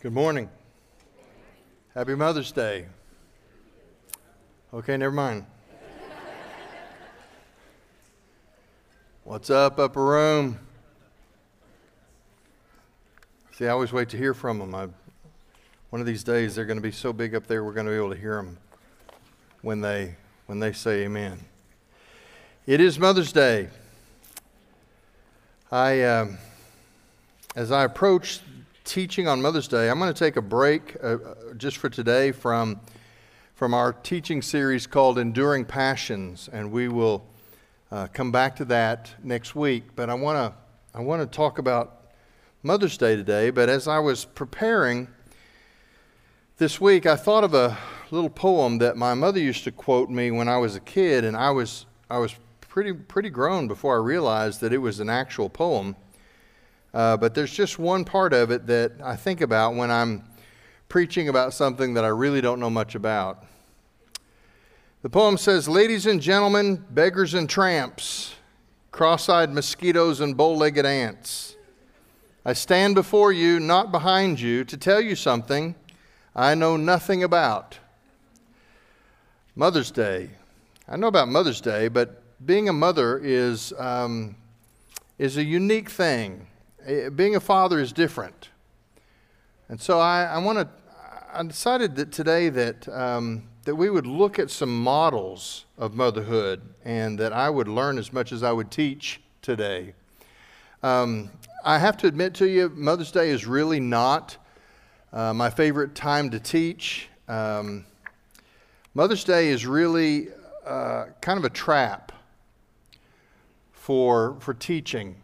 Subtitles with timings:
[0.00, 0.48] Good morning.
[1.94, 2.86] Happy Mother's Day.
[4.72, 5.44] Okay, never mind.
[9.24, 10.58] What's up, upper room?
[13.52, 14.74] See, I always wait to hear from them.
[14.74, 14.88] I,
[15.90, 17.92] one of these days, they're going to be so big up there, we're going to
[17.92, 18.56] be able to hear them
[19.60, 20.14] when they
[20.46, 21.38] when they say Amen.
[22.66, 23.68] It is Mother's Day.
[25.70, 26.38] I, um,
[27.54, 28.40] as I approach
[28.90, 31.18] teaching on Mother's Day, I'm going to take a break uh,
[31.56, 32.80] just for today from,
[33.54, 37.24] from our teaching series called Enduring Passions, and we will
[37.92, 39.94] uh, come back to that next week.
[39.94, 42.10] But I want to I want to talk about
[42.64, 43.50] Mother's Day today.
[43.50, 45.06] But as I was preparing
[46.58, 47.78] this week, I thought of a
[48.10, 51.36] little poem that my mother used to quote me when I was a kid, and
[51.36, 55.48] I was I was pretty pretty grown before I realized that it was an actual
[55.48, 55.94] poem.
[56.92, 60.24] Uh, but there's just one part of it that I think about when I'm
[60.88, 63.44] preaching about something that I really don't know much about.
[65.02, 68.34] The poem says, Ladies and gentlemen, beggars and tramps,
[68.90, 71.56] cross eyed mosquitoes and bow legged ants,
[72.44, 75.74] I stand before you, not behind you, to tell you something
[76.34, 77.78] I know nothing about.
[79.54, 80.30] Mother's Day.
[80.88, 84.36] I know about Mother's Day, but being a mother is, um,
[85.18, 86.46] is a unique thing.
[86.86, 88.48] Eh, being a father is different.
[89.68, 90.68] And so I, I want to,
[91.32, 96.62] I decided that today that, um, that we would look at some models of motherhood
[96.84, 99.94] and that I would learn as much as I would teach today.
[100.82, 101.30] Um,
[101.64, 104.38] I have to admit to you, Mother's Day is really not
[105.12, 107.08] uh, my favorite time to teach.
[107.28, 107.84] Um,
[108.94, 110.28] Mother's Day is really
[110.66, 112.12] uh, kind of a trap
[113.72, 115.19] for, for teaching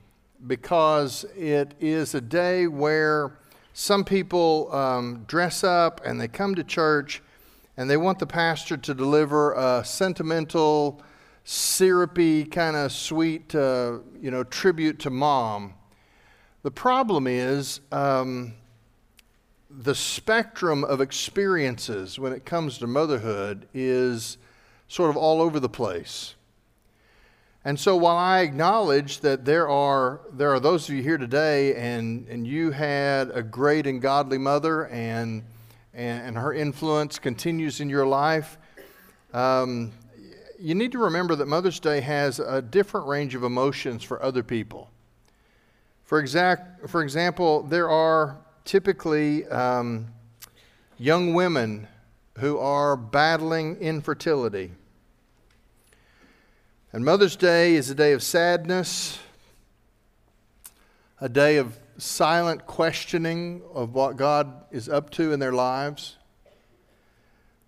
[0.46, 3.38] because it is a day where
[3.72, 7.22] some people um, dress up and they come to church
[7.76, 11.02] and they want the pastor to deliver a sentimental,
[11.44, 15.74] syrupy, kind of sweet, uh, you know, tribute to mom.
[16.62, 18.54] The problem is um,
[19.68, 24.38] the spectrum of experiences when it comes to motherhood is
[24.88, 26.35] sort of all over the place.
[27.66, 31.74] And so while I acknowledge that there are, there are those of you here today
[31.74, 35.42] and, and you had a great and godly mother and,
[35.92, 38.56] and, and her influence continues in your life,
[39.34, 39.90] um,
[40.60, 44.44] you need to remember that Mother's Day has a different range of emotions for other
[44.44, 44.88] people.
[46.04, 50.06] For, exact, for example, there are typically um,
[50.98, 51.88] young women
[52.38, 54.70] who are battling infertility
[56.92, 59.18] and Mother's Day is a day of sadness,
[61.20, 66.16] a day of silent questioning of what God is up to in their lives.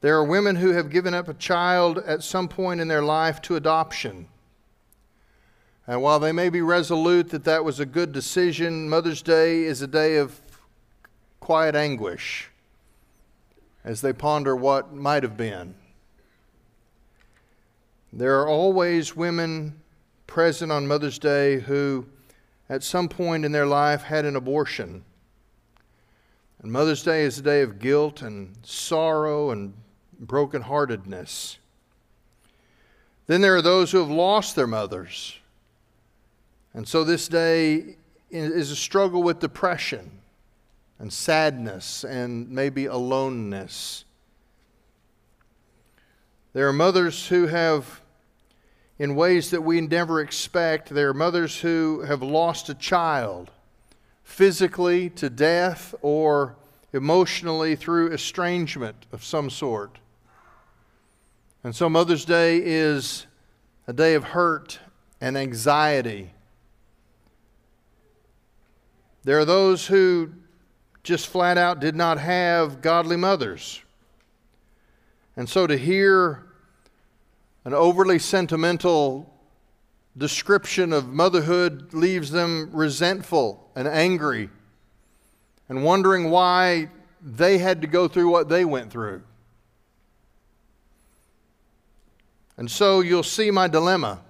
[0.01, 3.43] There are women who have given up a child at some point in their life
[3.43, 4.29] to adoption.
[5.87, 9.83] And while they may be resolute that that was a good decision, Mother's Day is
[9.83, 10.41] a day of
[11.41, 12.51] quiet anguish
[13.83, 15.75] as they ponder what might have been.
[18.13, 19.81] There are always women
[20.27, 22.07] present on Mother's Day who,
[22.69, 25.05] at some point in their life, had an abortion.
[26.63, 29.75] And Mother's Day is a day of guilt and sorrow and
[30.25, 31.59] brokenheartedness.
[33.27, 35.37] Then there are those who have lost their mothers.
[36.73, 37.97] And so this day
[38.31, 40.11] is a struggle with depression
[40.99, 44.05] and sadness and maybe aloneness.
[46.59, 48.01] There are mothers who have,
[48.99, 53.53] in ways that we never expect, there are mothers who have lost a child
[54.25, 56.57] physically to death or
[56.93, 60.01] emotionally through estrangement of some sort.
[61.63, 63.29] And so Mother's Day is
[63.87, 64.81] a day of hurt
[65.21, 66.33] and anxiety.
[69.23, 70.33] There are those who
[71.05, 73.81] just flat out did not have godly mothers
[75.39, 76.48] and so to hear
[77.69, 79.31] an overly sentimental
[80.17, 84.49] description of motherhood leaves them resentful and angry
[85.69, 86.89] and wondering why
[87.21, 89.21] they had to go through what they went through.
[92.57, 94.23] And so you'll see my dilemma.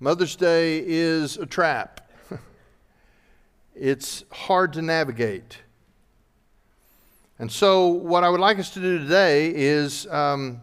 [0.00, 2.10] Mother's Day is a trap.
[3.74, 5.58] it's hard to navigate.
[7.38, 10.62] And so, what I would like us to do today is um,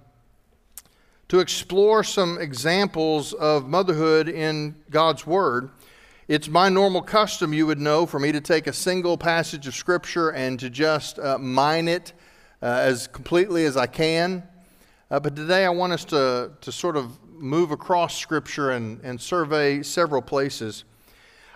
[1.28, 5.72] to explore some examples of motherhood in God's Word.
[6.28, 9.76] It's my normal custom, you would know, for me to take a single passage of
[9.76, 12.14] Scripture and to just uh, mine it
[12.62, 14.44] uh, as completely as I can.
[15.10, 19.20] Uh, but today I want us to, to sort of move across Scripture and, and
[19.20, 20.84] survey several places.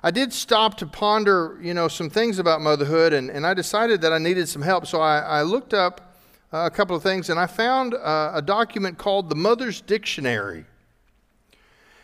[0.02, 4.02] I did stop to ponder, you know, some things about motherhood, and, and I decided
[4.02, 4.88] that I needed some help.
[4.88, 6.09] So I, I looked up
[6.52, 10.66] uh, a couple of things, and I found uh, a document called the Mother's Dictionary.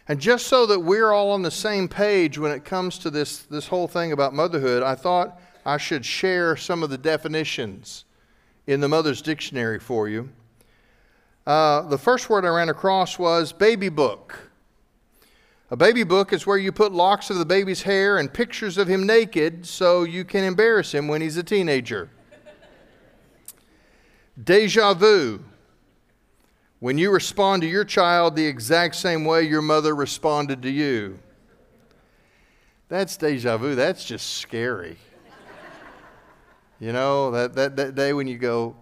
[0.07, 3.39] And just so that we're all on the same page when it comes to this,
[3.39, 8.05] this whole thing about motherhood, I thought I should share some of the definitions
[8.67, 10.29] in the Mother's Dictionary for you.
[11.47, 14.51] Uh, the first word I ran across was baby book.
[15.71, 18.87] A baby book is where you put locks of the baby's hair and pictures of
[18.87, 22.09] him naked so you can embarrass him when he's a teenager.
[24.41, 25.43] Deja vu
[26.79, 31.19] when you respond to your child the exact same way your mother responded to you.
[32.89, 33.75] That's deja vu.
[33.75, 34.97] That's just scary.
[36.79, 38.75] You know, that, that, that day when you go,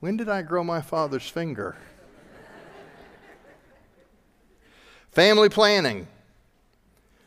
[0.00, 1.76] When did I grow my father's finger?
[5.10, 6.08] Family planning.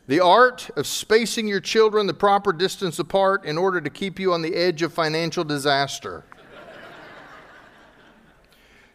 [0.08, 4.32] The art of spacing your children the proper distance apart in order to keep you
[4.32, 6.24] on the edge of financial disaster.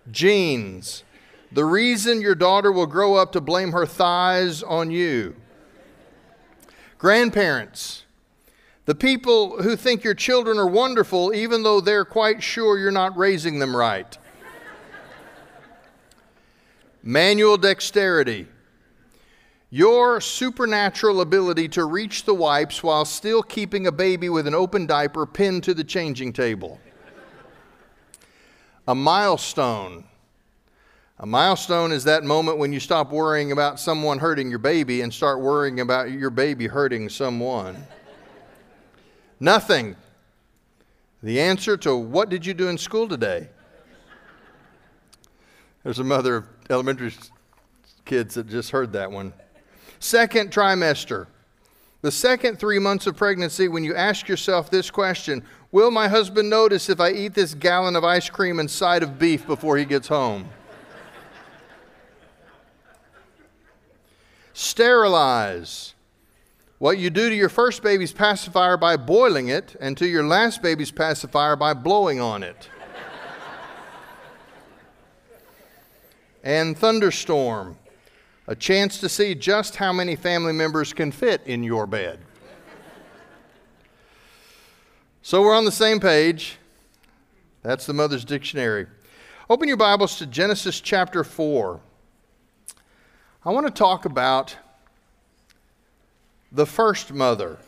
[0.09, 1.03] Genes.
[1.51, 5.35] The reason your daughter will grow up to blame her thighs on you.
[6.97, 8.05] Grandparents.
[8.85, 13.17] The people who think your children are wonderful even though they're quite sure you're not
[13.17, 14.17] raising them right.
[17.03, 18.47] Manual dexterity.
[19.69, 24.85] Your supernatural ability to reach the wipes while still keeping a baby with an open
[24.85, 26.79] diaper pinned to the changing table
[28.87, 30.05] a milestone.
[31.19, 35.13] A milestone is that moment when you stop worrying about someone hurting your baby and
[35.13, 37.85] start worrying about your baby hurting someone.
[39.39, 39.95] Nothing.
[41.21, 43.49] The answer to what did you do in school today?
[45.83, 47.13] There's a mother of elementary
[48.05, 49.33] kids that just heard that one.
[49.99, 51.27] Second trimester.
[52.01, 56.49] The second three months of pregnancy, when you ask yourself this question Will my husband
[56.49, 59.85] notice if I eat this gallon of ice cream and side of beef before he
[59.85, 60.49] gets home?
[64.53, 65.93] Sterilize.
[66.77, 70.63] What you do to your first baby's pacifier by boiling it, and to your last
[70.63, 72.69] baby's pacifier by blowing on it.
[76.43, 77.77] and thunderstorm.
[78.47, 82.19] A chance to see just how many family members can fit in your bed.
[85.21, 86.57] So we're on the same page.
[87.61, 88.87] That's the Mother's Dictionary.
[89.47, 91.79] Open your Bibles to Genesis chapter 4.
[93.45, 94.55] I want to talk about
[96.51, 97.59] the first mother.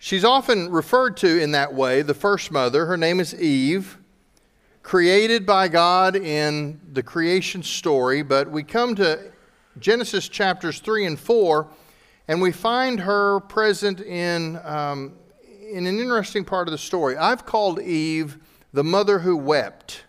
[0.00, 2.86] She's often referred to in that way, the first mother.
[2.86, 3.98] Her name is Eve,
[4.82, 9.30] created by God in the creation story, but we come to
[9.78, 11.68] Genesis chapters 3 and 4,
[12.28, 15.14] and we find her present in um,
[15.70, 17.16] in an interesting part of the story.
[17.16, 18.38] I've called Eve
[18.72, 20.04] the mother who wept.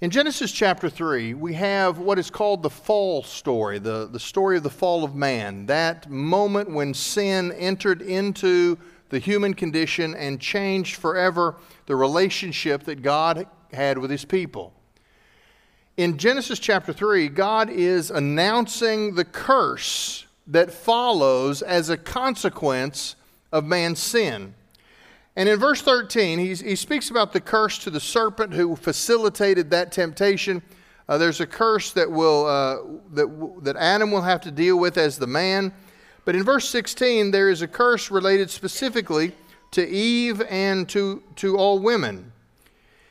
[0.00, 4.56] In Genesis chapter 3, we have what is called the fall story, the, the story
[4.56, 8.76] of the fall of man, that moment when sin entered into
[9.08, 11.56] the human condition and changed forever
[11.86, 14.72] the relationship that God had with his people.
[15.96, 23.16] In Genesis chapter 3, God is announcing the curse that follows as a consequence
[23.52, 24.54] of man's sin.
[25.36, 29.90] And in verse 13, he speaks about the curse to the serpent who facilitated that
[29.90, 30.62] temptation.
[31.08, 32.76] Uh, there's a curse that, will, uh,
[33.12, 35.72] that, that Adam will have to deal with as the man.
[36.24, 39.32] But in verse 16, there is a curse related specifically
[39.72, 42.32] to Eve and to, to all women.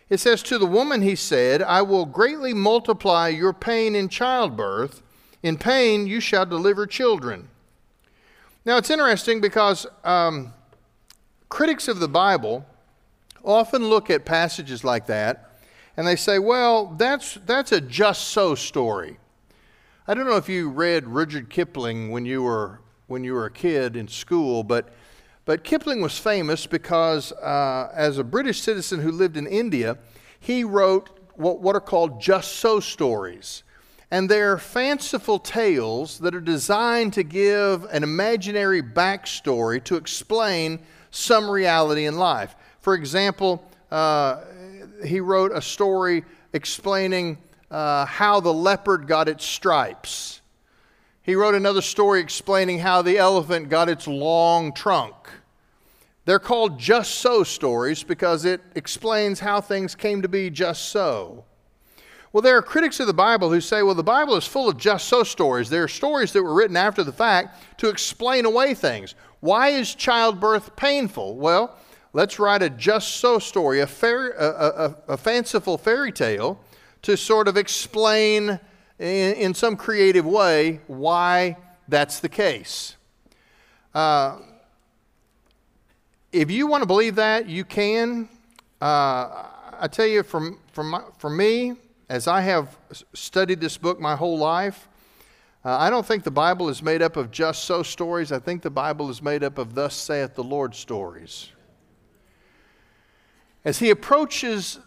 [0.10, 5.02] It says, To the woman he said, I will greatly multiply your pain in childbirth.
[5.42, 7.50] In pain you shall deliver children.
[8.66, 10.54] Now, it's interesting because um,
[11.50, 12.66] critics of the Bible
[13.44, 15.54] often look at passages like that
[15.98, 19.18] and they say, well, that's, that's a just so story.
[20.08, 23.52] I don't know if you read Rudyard Kipling when you were, when you were a
[23.52, 24.90] kid in school, but,
[25.46, 29.98] but Kipling was famous because uh, as a British citizen who lived in India,
[30.40, 33.64] he wrote what, what are called just so stories
[34.14, 40.78] and they're fanciful tales that are designed to give an imaginary backstory to explain
[41.10, 42.56] some reality in life.
[42.80, 44.42] For example, uh,
[45.04, 47.40] he wrote a story explaining
[47.72, 50.42] uh, how the leopard got its stripes.
[51.24, 55.16] He wrote another story explaining how the elephant got its long trunk.
[56.26, 61.46] They're called just so stories because it explains how things came to be just so.
[62.34, 64.78] Well, there are critics of the Bible who say, well, the Bible is full of
[64.78, 65.70] just so stories.
[65.70, 69.16] There are stories that were written after the fact to explain away things.
[69.40, 71.38] Why is childbirth painful?
[71.38, 71.78] Well,
[72.12, 76.60] let's write a just so story, a, fairy, a, a, a fanciful fairy tale
[77.04, 78.60] to sort of explain
[79.00, 81.58] in, in some creative way why
[81.88, 82.96] that's the case.
[83.94, 84.40] Uh,
[86.32, 88.28] if you want to believe that, you can.
[88.82, 89.46] Uh,
[89.80, 91.76] I tell you, from, from, for me,
[92.10, 92.78] as I have
[93.14, 94.88] studied this book my whole life,
[95.66, 98.32] uh, I don't think the Bible is made up of just so stories.
[98.32, 101.52] I think the Bible is made up of thus saith the Lord stories.
[103.64, 104.80] As he approaches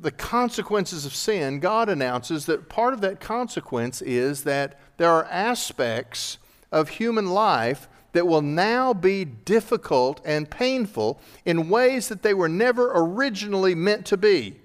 [0.00, 5.24] the consequences of sin, God announces that part of that consequence is that there are
[5.24, 6.38] aspects
[6.70, 12.48] of human life that will now be difficult and painful in ways that they were
[12.48, 14.56] never originally meant to be.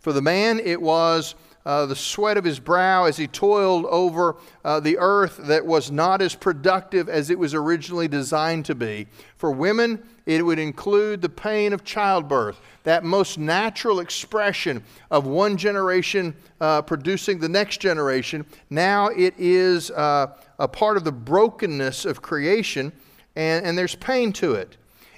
[0.00, 4.36] For the man, it was uh, the sweat of his brow as he toiled over
[4.64, 9.06] uh, the earth that was not as productive as it was originally designed to be.
[9.36, 15.56] For women, it would include the pain of childbirth, that most natural expression of one
[15.56, 18.46] generation uh, producing the next generation.
[18.70, 20.28] Now it is uh,
[20.58, 22.92] a part of the brokenness of creation,
[23.36, 24.76] and, and there's pain to it.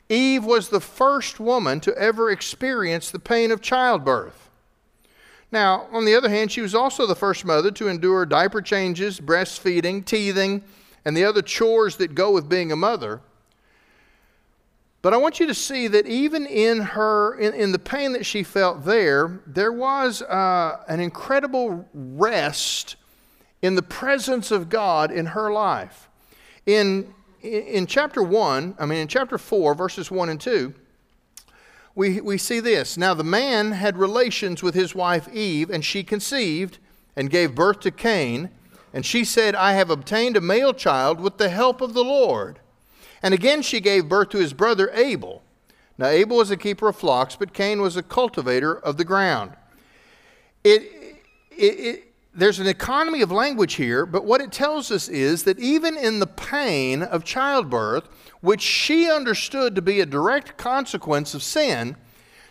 [0.08, 4.50] Eve was the first woman to ever experience the pain of childbirth.
[5.52, 9.20] Now, on the other hand, she was also the first mother to endure diaper changes,
[9.20, 10.62] breastfeeding, teething,
[11.04, 13.20] and the other chores that go with being a mother.
[15.06, 18.26] But I want you to see that even in her, in, in the pain that
[18.26, 22.96] she felt there, there was uh, an incredible rest
[23.62, 26.08] in the presence of God in her life.
[26.66, 30.74] In, in chapter 1, I mean, in chapter 4, verses 1 and 2,
[31.94, 32.96] we, we see this.
[32.96, 36.78] Now, the man had relations with his wife Eve, and she conceived
[37.14, 38.50] and gave birth to Cain.
[38.92, 42.58] And she said, I have obtained a male child with the help of the Lord.
[43.22, 45.42] And again she gave birth to his brother Abel.
[45.98, 49.52] Now, Abel was a keeper of flocks, but Cain was a cultivator of the ground.
[50.62, 50.82] It,
[51.50, 55.58] it, it, there's an economy of language here, but what it tells us is that
[55.58, 58.08] even in the pain of childbirth,
[58.42, 61.96] which she understood to be a direct consequence of sin,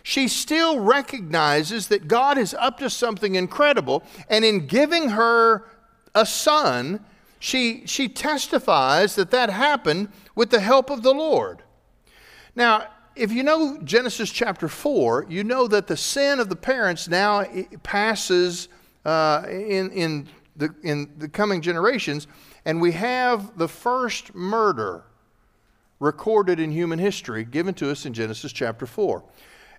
[0.02, 4.02] she still recognizes that God is up to something incredible.
[4.28, 5.64] And in giving her
[6.14, 7.04] a son,
[7.38, 11.62] she, she testifies that that happened with the help of the Lord.
[12.54, 17.08] Now, if you know Genesis chapter 4, you know that the sin of the parents
[17.08, 17.44] now
[17.82, 18.68] passes
[19.04, 22.28] uh, in, in, the, in the coming generations,
[22.64, 25.02] and we have the first murder
[25.98, 29.22] recorded in human history given to us in Genesis chapter 4.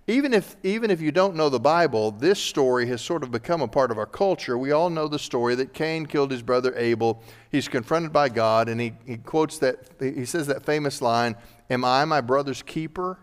[0.08, 3.60] Even if, even if you don't know the Bible, this story has sort of become
[3.60, 4.56] a part of our culture.
[4.56, 7.22] We all know the story that Cain killed his brother Abel.
[7.52, 11.36] He's confronted by God, and he, he quotes that, he says that famous line,
[11.68, 13.18] Am I my brother's keeper?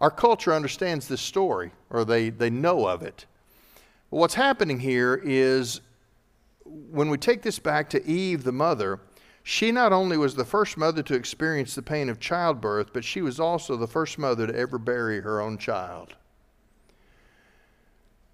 [0.00, 3.26] Our culture understands this story, or they, they know of it.
[4.12, 5.80] But what's happening here is
[6.64, 9.00] when we take this back to Eve, the mother,
[9.42, 13.22] she not only was the first mother to experience the pain of childbirth, but she
[13.22, 16.14] was also the first mother to ever bury her own child.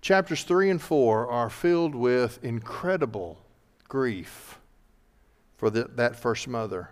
[0.00, 3.38] Chapters 3 and 4 are filled with incredible
[3.88, 4.58] grief
[5.56, 6.90] for the, that first mother.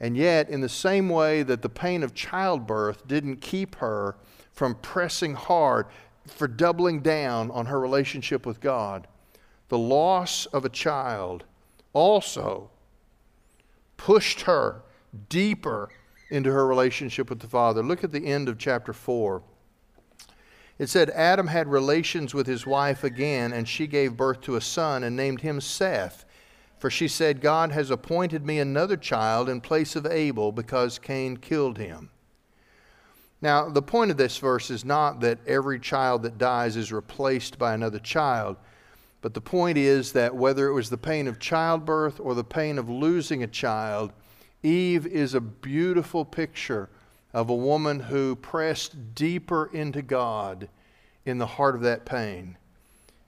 [0.00, 4.16] And yet, in the same way that the pain of childbirth didn't keep her
[4.52, 5.86] from pressing hard
[6.26, 9.06] for doubling down on her relationship with God,
[9.68, 11.44] the loss of a child
[11.92, 12.70] also
[14.04, 14.82] pushed her
[15.28, 15.88] deeper
[16.28, 17.84] into her relationship with the Father.
[17.84, 19.42] Look at the end of chapter 4.
[20.76, 24.60] It said, Adam had relations with his wife again, and she gave birth to a
[24.60, 26.24] son and named him Seth.
[26.80, 31.36] For she said, God has appointed me another child in place of Abel because Cain
[31.36, 32.10] killed him.
[33.40, 37.56] Now, the point of this verse is not that every child that dies is replaced
[37.56, 38.56] by another child.
[39.22, 42.76] But the point is that whether it was the pain of childbirth or the pain
[42.76, 44.12] of losing a child,
[44.62, 46.90] Eve is a beautiful picture
[47.32, 50.68] of a woman who pressed deeper into God
[51.24, 52.58] in the heart of that pain.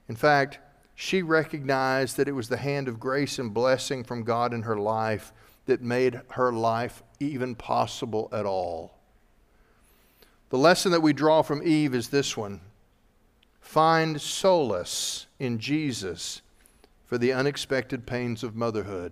[0.07, 0.59] In fact,
[0.95, 4.77] she recognized that it was the hand of grace and blessing from God in her
[4.77, 5.33] life
[5.65, 8.97] that made her life even possible at all.
[10.49, 12.61] The lesson that we draw from Eve is this one
[13.65, 16.43] find solace in Jesus
[17.03, 19.11] for the unexpected pains of motherhood.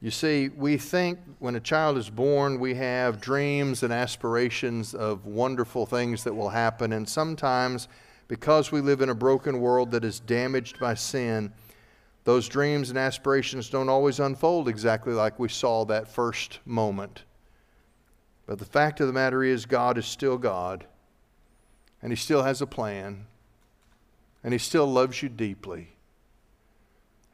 [0.00, 5.26] You see, we think when a child is born, we have dreams and aspirations of
[5.26, 7.86] wonderful things that will happen, and sometimes,
[8.28, 11.52] because we live in a broken world that is damaged by sin,
[12.24, 17.22] those dreams and aspirations don't always unfold exactly like we saw that first moment.
[18.46, 20.86] But the fact of the matter is, God is still God,
[22.06, 23.26] and He still has a plan,
[24.44, 25.96] and He still loves you deeply.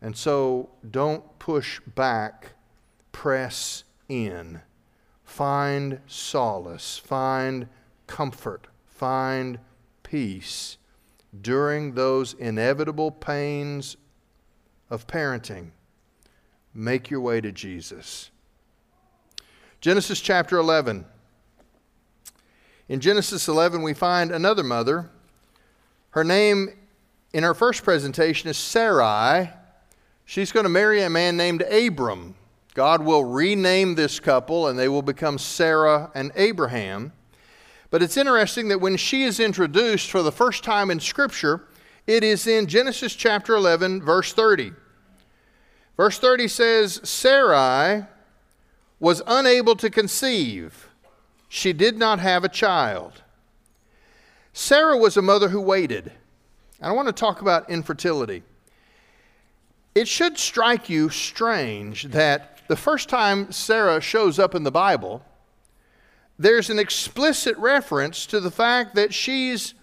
[0.00, 2.54] And so don't push back,
[3.12, 4.62] press in.
[5.24, 7.68] Find solace, find
[8.06, 9.58] comfort, find
[10.04, 10.78] peace
[11.38, 13.98] during those inevitable pains
[14.88, 15.72] of parenting.
[16.72, 18.30] Make your way to Jesus.
[19.82, 21.04] Genesis chapter 11.
[22.88, 25.10] In Genesis 11, we find another mother.
[26.10, 26.70] Her name
[27.32, 29.50] in her first presentation is Sarai.
[30.24, 32.34] She's going to marry a man named Abram.
[32.74, 37.12] God will rename this couple and they will become Sarah and Abraham.
[37.90, 41.68] But it's interesting that when she is introduced for the first time in Scripture,
[42.06, 44.72] it is in Genesis chapter 11, verse 30.
[45.96, 48.06] Verse 30 says, Sarai
[48.98, 50.88] was unable to conceive.
[51.54, 53.20] She did not have a child.
[54.54, 56.10] Sarah was a mother who waited.
[56.80, 58.42] I want to talk about infertility.
[59.94, 65.22] It should strike you strange that the first time Sarah shows up in the Bible,
[66.38, 69.74] there's an explicit reference to the fact that she's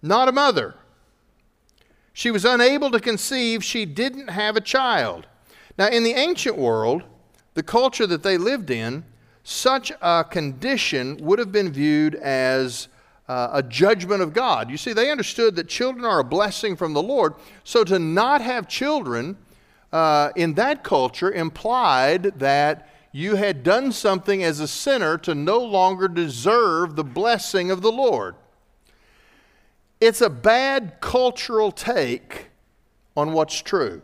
[0.00, 0.76] not a mother.
[2.12, 5.26] She was unable to conceive, she didn't have a child.
[5.76, 7.02] Now, in the ancient world,
[7.54, 9.02] the culture that they lived in,
[9.44, 12.88] such a condition would have been viewed as
[13.28, 14.70] uh, a judgment of God.
[14.70, 17.34] You see, they understood that children are a blessing from the Lord.
[17.64, 19.36] So to not have children
[19.92, 25.58] uh, in that culture implied that you had done something as a sinner to no
[25.58, 28.34] longer deserve the blessing of the Lord.
[30.00, 32.48] It's a bad cultural take
[33.16, 34.02] on what's true.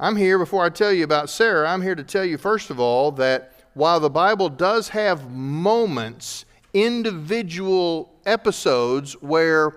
[0.00, 2.80] I'm here, before I tell you about Sarah, I'm here to tell you, first of
[2.80, 9.74] all, that while the Bible does have moments individual episodes where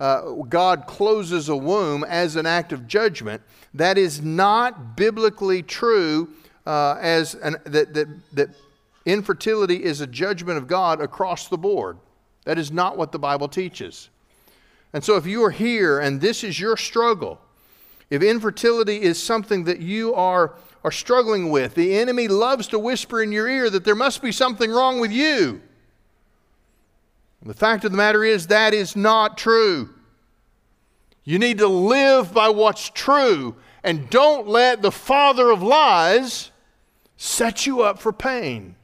[0.00, 3.42] uh, God closes a womb as an act of judgment,
[3.74, 6.30] that is not biblically true
[6.66, 8.50] uh, as an, that, that, that
[9.06, 11.98] infertility is a judgment of God across the board.
[12.44, 14.10] That is not what the Bible teaches.
[14.92, 17.40] And so if you are here and this is your struggle,
[18.10, 23.22] if infertility is something that you are, are struggling with, the enemy loves to whisper
[23.22, 25.60] in your ear that there must be something wrong with you.
[27.42, 29.90] The fact of the matter is, that is not true.
[31.24, 36.50] You need to live by what's true and don't let the father of lies
[37.16, 38.74] set you up for pain.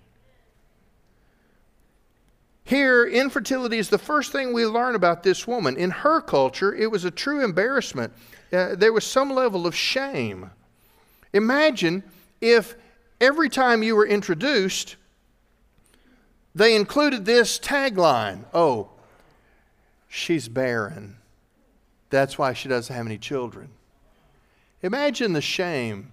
[2.65, 5.77] Here, infertility is the first thing we learn about this woman.
[5.77, 8.13] In her culture, it was a true embarrassment.
[8.53, 10.51] Uh, there was some level of shame.
[11.35, 12.05] Imagine
[12.41, 12.77] if
[13.21, 14.97] every time you were introduced,
[16.55, 18.89] they included this tagline Oh,
[20.09, 21.17] she's barren.
[22.09, 23.69] That's why she doesn't have any children.
[24.83, 26.13] Imagine the shame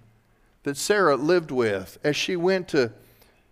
[0.64, 2.92] that Sarah lived with as she went to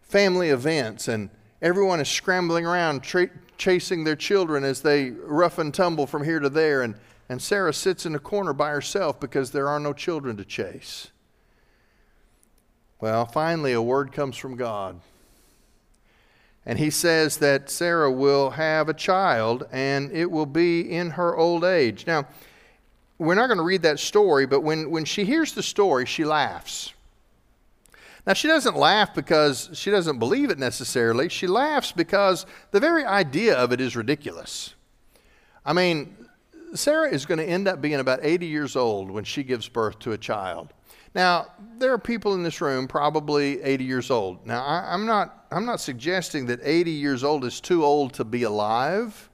[0.02, 1.30] family events and
[1.62, 6.40] everyone is scrambling around tra- chasing their children as they rough and tumble from here
[6.40, 6.96] to there and,
[7.28, 11.11] and Sarah sits in a corner by herself because there are no children to chase.
[13.01, 15.01] Well, finally a word comes from God.
[16.67, 21.35] And he says that Sarah will have a child and it will be in her
[21.35, 22.07] old age.
[22.07, 22.27] Now,
[23.19, 26.25] we're not going to read that story, but when, when she hears the story, she
[26.25, 26.93] laughs.
[28.27, 31.31] Now, she doesn't laugh because she doesn't believe it necessarily.
[31.31, 34.75] She laughs because the very idea of it is ridiculous.
[35.65, 36.15] I mean,
[36.75, 39.99] Sarah is going to end up being about 80 years old when she gives birth
[40.01, 40.73] to a child.
[41.14, 44.46] Now, there are people in this room probably 80 years old.
[44.46, 48.25] Now, I, am not, I'm not suggesting that 80 years old is too old to
[48.25, 49.29] be alive.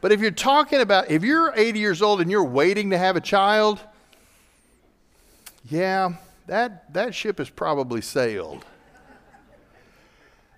[0.00, 3.16] But if you're talking about, if you're 80 years old and you're waiting to have
[3.16, 3.80] a child,
[5.68, 6.14] yeah,
[6.46, 8.64] that, that ship has probably sailed.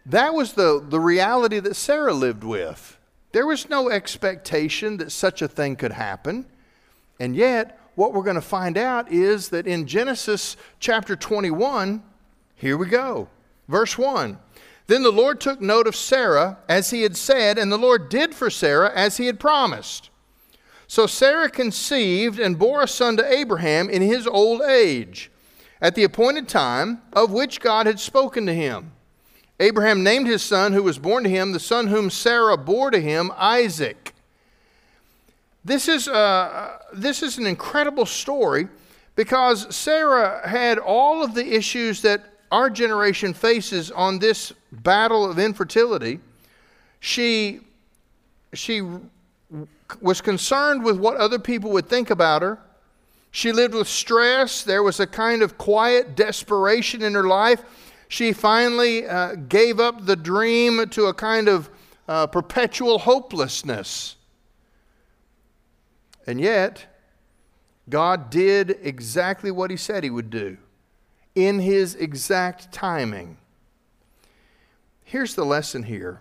[0.07, 2.98] That was the, the reality that Sarah lived with.
[3.33, 6.46] There was no expectation that such a thing could happen.
[7.20, 12.02] And yet, what we're going to find out is that in Genesis chapter 21,
[12.54, 13.28] here we go.
[13.68, 14.38] Verse 1
[14.87, 18.35] Then the Lord took note of Sarah, as he had said, and the Lord did
[18.35, 20.11] for Sarah as he had promised.
[20.87, 25.31] So Sarah conceived and bore a son to Abraham in his old age,
[25.81, 28.92] at the appointed time of which God had spoken to him.
[29.61, 33.00] Abraham named his son who was born to him, the son whom Sarah bore to
[33.00, 34.14] him, Isaac.
[35.68, 38.68] This is, uh, this is an incredible story
[39.16, 45.38] because Sarah had all of the issues that our generation faces on this battle of
[45.38, 46.20] infertility.
[47.00, 47.61] She,
[48.54, 48.81] she
[50.00, 52.59] was concerned with what other people would think about her.
[53.31, 54.62] She lived with stress.
[54.62, 57.62] There was a kind of quiet desperation in her life.
[58.09, 61.68] She finally uh, gave up the dream to a kind of
[62.09, 64.14] uh, perpetual hopelessness.
[66.28, 66.84] And yet,
[67.88, 70.58] God did exactly what He said He would do
[71.34, 73.38] in His exact timing.
[75.04, 76.20] Here's the lesson here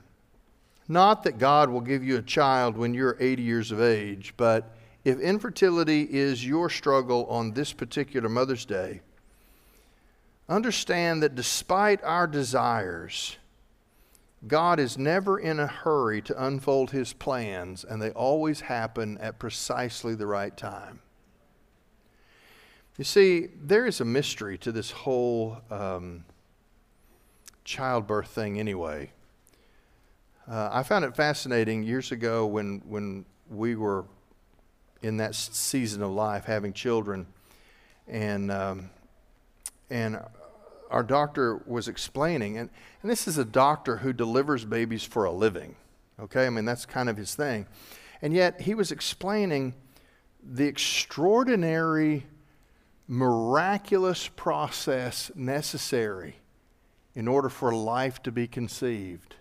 [0.87, 4.73] not that God will give you a child when you're 80 years of age, but
[5.03, 9.01] if infertility is your struggle on this particular Mother's Day,
[10.47, 13.35] understand that despite our desires,
[14.45, 19.39] God is never in a hurry to unfold his plans, and they always happen at
[19.39, 20.99] precisely the right time.
[22.97, 26.23] You see, there is a mystery to this whole um,
[27.63, 29.11] childbirth thing, anyway.
[30.49, 34.05] Uh, I found it fascinating years ago when, when we were
[35.01, 37.27] in that season of life having children,
[38.07, 38.89] and, um,
[39.89, 40.19] and
[40.89, 42.69] our doctor was explaining, and,
[43.01, 45.75] and this is a doctor who delivers babies for a living,
[46.19, 46.45] okay?
[46.45, 47.67] I mean, that's kind of his thing.
[48.21, 49.75] And yet, he was explaining
[50.43, 52.25] the extraordinary,
[53.07, 56.37] miraculous process necessary
[57.15, 59.35] in order for life to be conceived.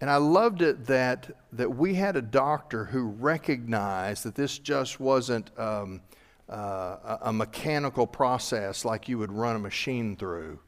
[0.00, 5.00] And I loved it that, that we had a doctor who recognized that this just
[5.00, 6.02] wasn't um,
[6.48, 10.60] uh, a mechanical process like you would run a machine through.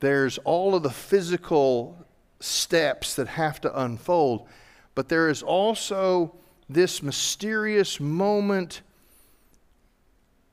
[0.00, 2.06] There's all of the physical
[2.40, 4.48] steps that have to unfold,
[4.94, 6.34] but there is also
[6.68, 8.82] this mysterious moment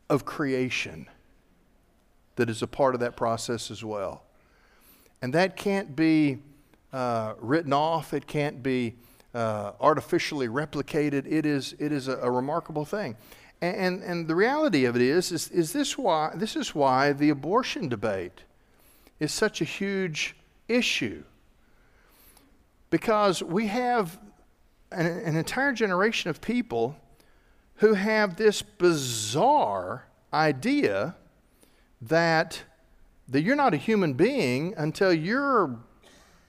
[0.09, 1.07] of creation
[2.35, 4.23] that is a part of that process as well.
[5.21, 6.39] And that can't be
[6.93, 8.95] uh, written off, it can't be
[9.33, 11.25] uh, artificially replicated.
[11.31, 13.15] It is, it is a, a remarkable thing.
[13.61, 17.29] And, and, the reality of it is, is, is this, why, this is why the
[17.29, 18.43] abortion debate
[19.19, 20.35] is such a huge
[20.67, 21.23] issue.
[22.91, 24.19] Because we have
[24.91, 26.95] an, an entire generation of people
[27.77, 31.15] who have this bizarre idea
[32.01, 32.61] that,
[33.27, 35.79] that you're not a human being until you're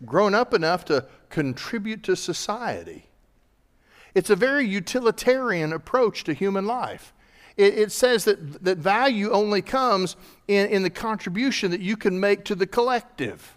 [0.05, 3.08] grown up enough to contribute to society.
[4.19, 7.15] It's a very utilitarian approach to human life.
[7.57, 10.17] It, it says that, that value only comes
[10.49, 13.57] in, in the contribution that you can make to the collective.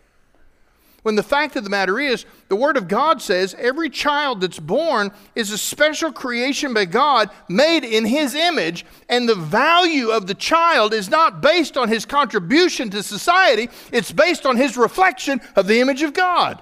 [1.02, 4.60] When the fact of the matter is, the Word of God says every child that's
[4.60, 10.28] born is a special creation by God made in His image, and the value of
[10.28, 15.42] the child is not based on his contribution to society, it's based on his reflection
[15.56, 16.62] of the image of God.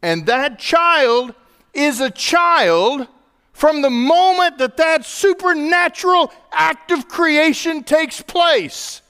[0.00, 1.34] And that child
[1.78, 3.06] is a child
[3.52, 9.02] from the moment that that supernatural act of creation takes place.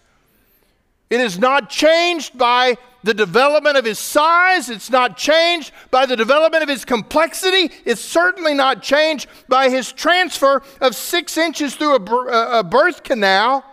[1.10, 4.68] It is not changed by the development of his size.
[4.68, 7.70] It's not changed by the development of his complexity.
[7.84, 13.02] It's certainly not changed by his transfer of six inches through a, uh, a birth
[13.02, 13.64] canal.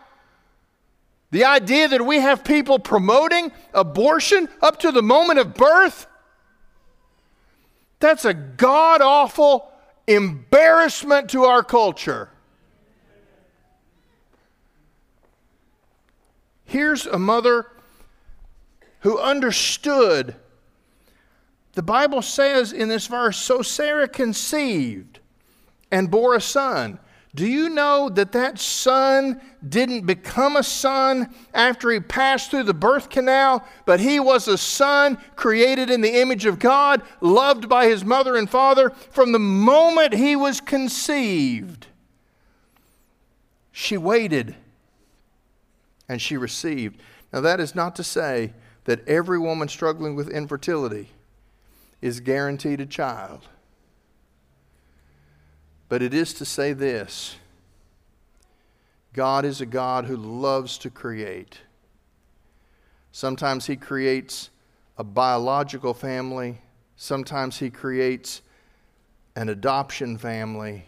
[1.32, 6.08] The idea that we have people promoting abortion up to the moment of birth,
[8.00, 9.72] that's a god awful
[10.08, 12.30] embarrassment to our culture.
[16.66, 17.68] Here's a mother
[19.02, 20.36] who understood.
[21.74, 25.20] The Bible says in this verse so Sarah conceived
[25.92, 27.00] and bore a son.
[27.36, 32.74] Do you know that that son didn't become a son after he passed through the
[32.74, 37.88] birth canal, but he was a son created in the image of God, loved by
[37.88, 41.88] his mother and father from the moment he was conceived?
[43.74, 44.56] She waited
[46.08, 47.02] and she received.
[47.34, 48.54] Now, that is not to say
[48.86, 51.10] that every woman struggling with infertility
[52.02, 53.50] is guaranteed a child.
[55.88, 57.36] But it is to say this
[59.14, 61.60] God is a God who loves to create.
[63.12, 64.50] Sometimes He creates
[64.98, 66.60] a biological family.
[66.96, 68.42] Sometimes He creates
[69.36, 70.86] an adoption family.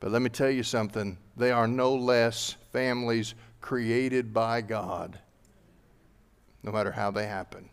[0.00, 5.18] But let me tell you something they are no less families created by God,
[6.62, 7.70] no matter how they happen.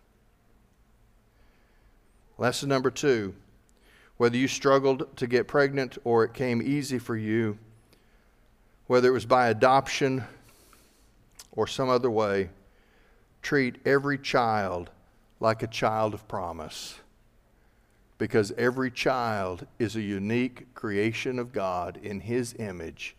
[2.38, 3.36] Lesson number two
[4.22, 7.58] whether you struggled to get pregnant or it came easy for you,
[8.86, 10.24] whether it was by adoption
[11.54, 12.48] or some other way,
[13.42, 14.92] treat every child
[15.40, 17.00] like a child of promise.
[18.20, 23.16] Because every child is a unique creation of God in His image,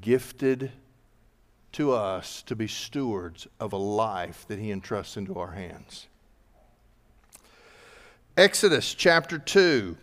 [0.00, 0.72] gifted
[1.72, 6.06] to us to be stewards of a life that He entrusts into our hands.
[8.36, 9.96] Exodus chapter 2.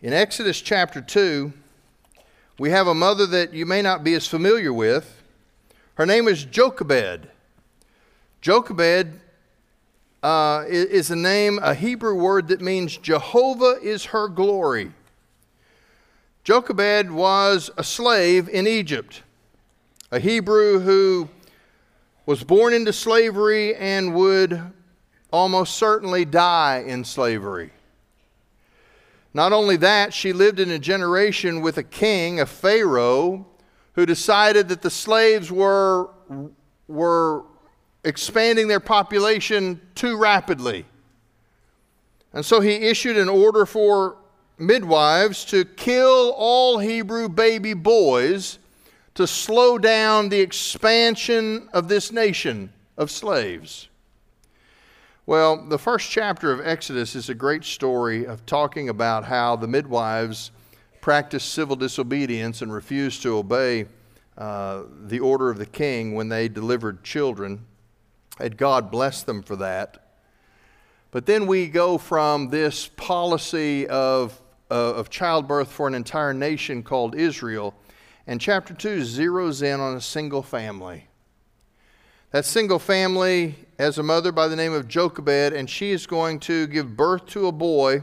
[0.00, 1.52] In Exodus chapter 2,
[2.58, 5.22] we have a mother that you may not be as familiar with.
[5.96, 7.28] Her name is Jochebed.
[8.40, 9.20] Jochebed
[10.22, 14.92] uh, is a name, a Hebrew word that means Jehovah is her glory.
[16.42, 19.22] Jochebed was a slave in Egypt,
[20.10, 21.28] a Hebrew who
[22.24, 24.72] was born into slavery and would
[25.36, 27.70] almost certainly die in slavery.
[29.34, 33.46] Not only that, she lived in a generation with a king, a Pharaoh,
[33.92, 36.08] who decided that the slaves were,
[36.88, 37.44] were
[38.02, 40.86] expanding their population too rapidly.
[42.32, 44.16] And so he issued an order for
[44.58, 48.58] midwives to kill all Hebrew baby boys
[49.14, 53.88] to slow down the expansion of this nation of slaves.
[55.28, 59.66] Well, the first chapter of Exodus is a great story of talking about how the
[59.66, 60.52] midwives
[61.00, 63.86] practiced civil disobedience and refused to obey
[64.38, 67.66] uh, the order of the king when they delivered children.
[68.38, 70.12] And God blessed them for that.
[71.10, 76.84] But then we go from this policy of, uh, of childbirth for an entire nation
[76.84, 77.74] called Israel,
[78.28, 81.08] and chapter 2 zeroes in on a single family.
[82.32, 86.40] That single family has a mother by the name of Jochebed, and she is going
[86.40, 88.02] to give birth to a boy,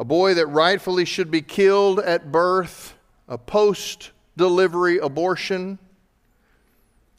[0.00, 2.94] a boy that rightfully should be killed at birth,
[3.28, 5.78] a post delivery abortion.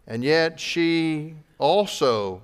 [0.05, 2.41] And yet she also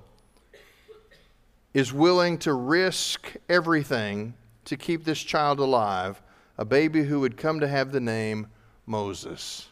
[1.74, 4.32] is willing to risk everything
[4.64, 6.22] to keep this child alive,
[6.56, 8.46] a baby who would come to have the name
[8.86, 9.69] Moses.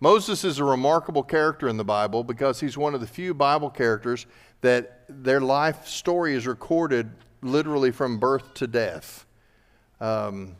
[0.00, 3.70] Moses is a remarkable character in the Bible because he's one of the few Bible
[3.70, 4.26] characters
[4.60, 9.24] that their life story is recorded literally from birth to death.
[10.00, 10.56] Um,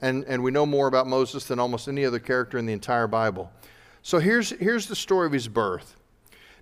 [0.00, 3.06] and, and we know more about Moses than almost any other character in the entire
[3.06, 3.52] Bible.
[4.02, 5.96] So here's, here's the story of his birth.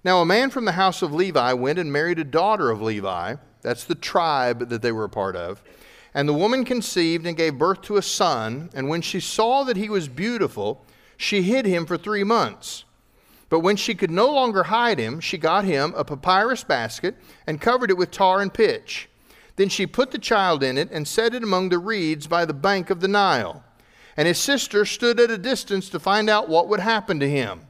[0.05, 3.37] Now, a man from the house of Levi went and married a daughter of Levi.
[3.62, 5.62] That's the tribe that they were a part of.
[6.14, 8.71] And the woman conceived and gave birth to a son.
[8.75, 10.85] And when she saw that he was beautiful,
[11.18, 12.85] she hid him for three months.
[13.50, 17.61] But when she could no longer hide him, she got him a papyrus basket and
[17.61, 19.11] covered it with tar and pitch.
[19.57, 22.54] Then she put the child in it and set it among the reeds by the
[22.54, 23.64] bank of the Nile.
[24.16, 27.62] And his sister stood at a distance to find out what would happen to him.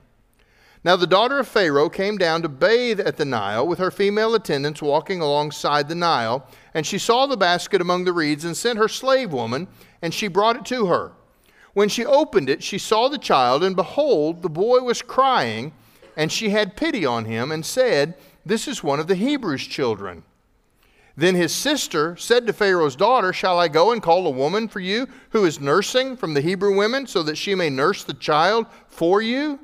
[0.85, 4.35] Now the daughter of Pharaoh came down to bathe at the Nile with her female
[4.35, 8.79] attendants walking alongside the Nile, and she saw the basket among the reeds and sent
[8.79, 9.69] her slave woman,
[10.03, 11.13] and she brought it to her.
[11.75, 15.73] When she opened it, she saw the child, and behold, the boy was crying,
[16.17, 20.25] and she had pity on him and said, This is one of the Hebrews' children.
[21.17, 24.79] Then his sister said to Pharaoh's daughter, Shall I go and call a woman for
[24.79, 28.67] you who is nursing from the Hebrew women, so that she may nurse the child
[28.87, 29.59] for you?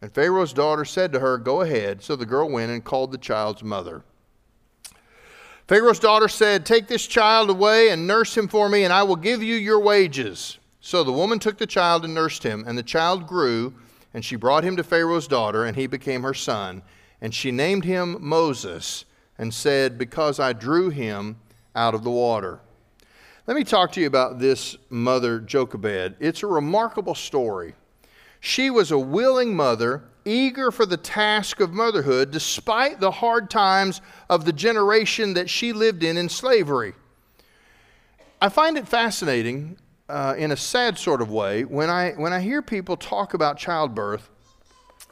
[0.00, 2.04] And Pharaoh's daughter said to her, Go ahead.
[2.04, 4.04] So the girl went and called the child's mother.
[5.66, 9.16] Pharaoh's daughter said, Take this child away and nurse him for me, and I will
[9.16, 10.58] give you your wages.
[10.84, 13.72] So the woman took the child and nursed him, and the child grew,
[14.12, 16.82] and she brought him to Pharaoh's daughter, and he became her son.
[17.22, 19.06] And she named him Moses,
[19.38, 21.36] and said, Because I drew him
[21.74, 22.60] out of the water.
[23.46, 26.16] Let me talk to you about this mother, Jochebed.
[26.20, 27.74] It's a remarkable story.
[28.38, 34.02] She was a willing mother, eager for the task of motherhood, despite the hard times
[34.28, 36.92] of the generation that she lived in in slavery.
[38.38, 42.40] I find it fascinating uh, in a sad sort of way when I, when I
[42.40, 44.30] hear people talk about childbirth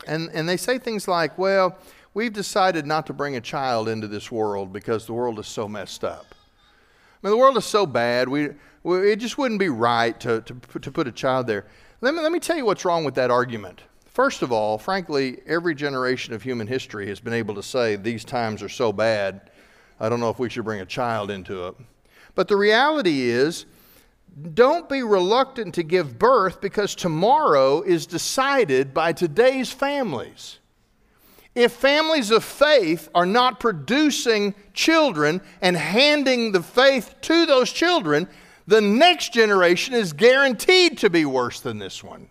[0.06, 1.78] and, and they say things like, well,
[2.14, 5.68] we've decided not to bring a child into this world because the world is so
[5.68, 6.34] messed up.
[7.22, 8.50] I mean, the world is so bad, we,
[8.82, 11.66] we, it just wouldn't be right to, to, to put a child there.
[12.00, 13.82] Let me, let me tell you what's wrong with that argument.
[14.06, 18.24] First of all, frankly, every generation of human history has been able to say these
[18.24, 19.50] times are so bad,
[20.00, 21.76] I don't know if we should bring a child into it.
[22.34, 23.66] But the reality is,
[24.54, 30.58] don't be reluctant to give birth because tomorrow is decided by today's families.
[31.54, 38.26] If families of faith are not producing children and handing the faith to those children,
[38.66, 42.28] the next generation is guaranteed to be worse than this one.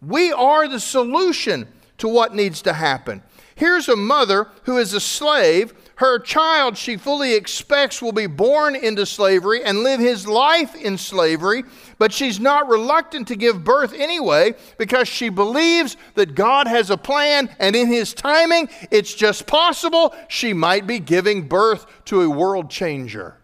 [0.00, 3.22] We are the solution to what needs to happen.
[3.54, 5.74] Here's a mother who is a slave.
[5.96, 10.98] Her child, she fully expects, will be born into slavery and live his life in
[10.98, 11.64] slavery,
[11.98, 16.98] but she's not reluctant to give birth anyway because she believes that God has a
[16.98, 22.28] plan and in his timing, it's just possible she might be giving birth to a
[22.28, 23.38] world changer,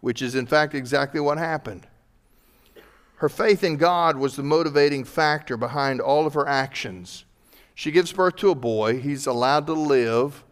[0.00, 1.86] which is in fact exactly what happened.
[3.16, 7.26] Her faith in God was the motivating factor behind all of her actions.
[7.74, 9.00] She gives birth to a boy.
[9.00, 10.42] He's allowed to live.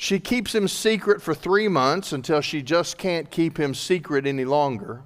[0.00, 4.44] She keeps him secret for three months until she just can't keep him secret any
[4.44, 5.02] longer.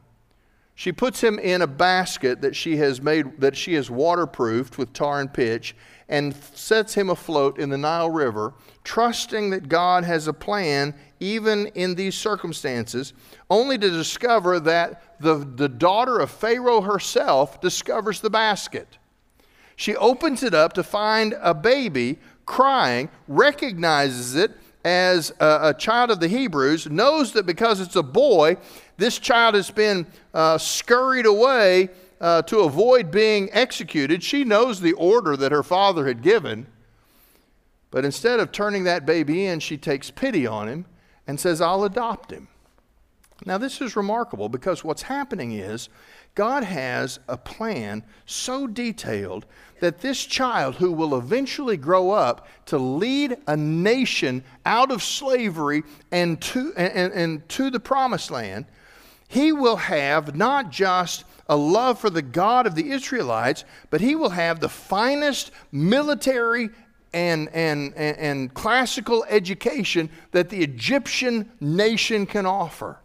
[0.74, 4.92] She puts him in a basket that she has made that she has waterproofed with
[4.92, 5.74] tar and pitch
[6.10, 8.52] and sets him afloat in the Nile River,
[8.84, 13.14] trusting that God has a plan even in these circumstances,
[13.48, 18.98] only to discover that the, the daughter of Pharaoh herself discovers the basket.
[19.74, 24.50] She opens it up to find a baby crying, recognizes it
[24.84, 28.56] as a, a, child of the Hebrews, knows that because it's a boy,
[28.96, 31.88] this child has been uh, scurried away
[32.20, 34.22] uh, to avoid being executed.
[34.22, 36.66] She knows the order that her father had given.
[37.90, 40.86] But instead of turning that baby in, she takes pity on him
[41.26, 42.48] and says, I'll adopt him.
[43.44, 45.88] Now, this is remarkable because what's happening is
[46.34, 49.44] God has a plan so detailed
[49.80, 55.82] that this child, who will eventually grow up to lead a nation out of slavery
[56.10, 58.64] and to, and, and to the promised land,
[59.28, 64.14] he will have not just a love for the God of the Israelites, but he
[64.14, 66.70] will have the finest military
[67.12, 73.01] and, and, and, and classical education that the Egyptian nation can offer.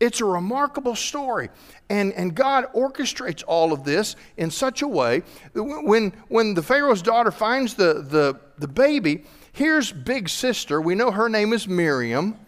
[0.00, 1.50] It's a remarkable story.
[1.90, 5.22] And, and God orchestrates all of this in such a way
[5.54, 10.80] when, when the Pharaoh's daughter finds the, the, the baby, here's big sister.
[10.80, 12.38] We know her name is Miriam.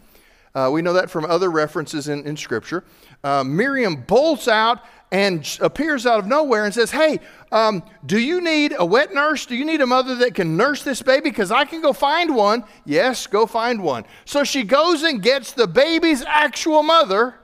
[0.55, 2.85] Uh, we know that from other references in, in Scripture.
[3.23, 7.21] Uh, Miriam bolts out and appears out of nowhere and says, Hey,
[7.53, 9.45] um, do you need a wet nurse?
[9.45, 11.31] Do you need a mother that can nurse this baby?
[11.31, 12.65] Because I can go find one.
[12.87, 14.05] Yes, go find one.
[14.25, 17.35] So she goes and gets the baby's actual mother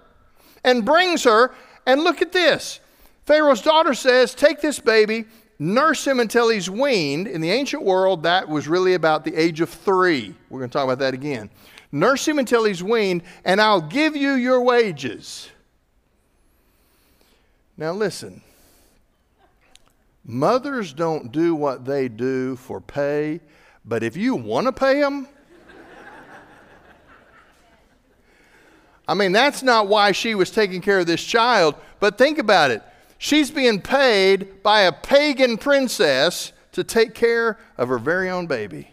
[0.69, 1.55] and brings her.
[1.87, 2.81] And look at this
[3.25, 5.25] Pharaoh's daughter says, Take this baby,
[5.59, 7.27] nurse him until he's weaned.
[7.27, 10.35] In the ancient world, that was really about the age of three.
[10.51, 11.51] We're going to talk about that again.
[11.91, 15.49] Nurse him until he's weaned, and I'll give you your wages.
[17.79, 18.43] Now, listen.
[20.25, 23.41] Mothers don't do what they do for pay,
[23.87, 25.27] but if you want to pay them,
[29.09, 32.71] I mean, that's not why she was taking care of this child, but think about
[32.71, 32.83] it.
[33.17, 38.91] She's being paid by a pagan princess to take care of her very own baby.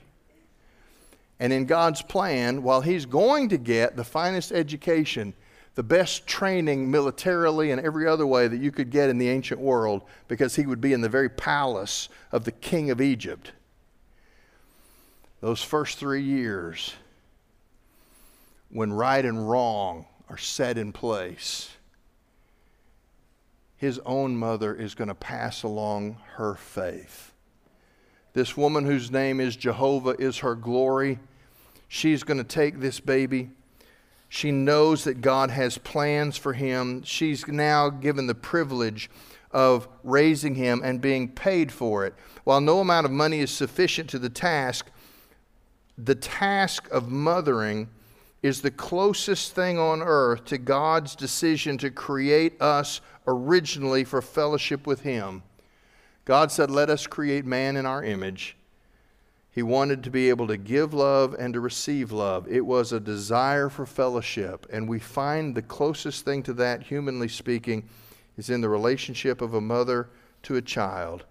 [1.38, 5.34] And in God's plan, while He's going to get the finest education,
[5.76, 9.60] the best training militarily and every other way that you could get in the ancient
[9.60, 13.52] world, because He would be in the very palace of the king of Egypt,
[15.42, 16.94] those first three years,
[18.70, 21.70] when right and wrong are set in place,
[23.78, 27.32] his own mother is going to pass along her faith.
[28.34, 31.20] This woman whose name is Jehovah is her glory.
[31.88, 33.52] She's going to take this baby.
[34.28, 37.04] She knows that God has plans for him.
[37.04, 39.10] She's now given the privilege
[39.52, 42.14] of raising him and being paid for it.
[42.44, 44.88] While no amount of money is sufficient to the task,
[45.98, 47.90] the task of mothering
[48.46, 54.86] is the closest thing on earth to God's decision to create us originally for fellowship
[54.86, 55.42] with Him.
[56.26, 58.56] God said, Let us create man in our image.
[59.50, 62.48] He wanted to be able to give love and to receive love.
[62.48, 64.68] It was a desire for fellowship.
[64.72, 67.90] And we find the closest thing to that, humanly speaking,
[68.38, 70.10] is in the relationship of a mother
[70.44, 71.26] to a child.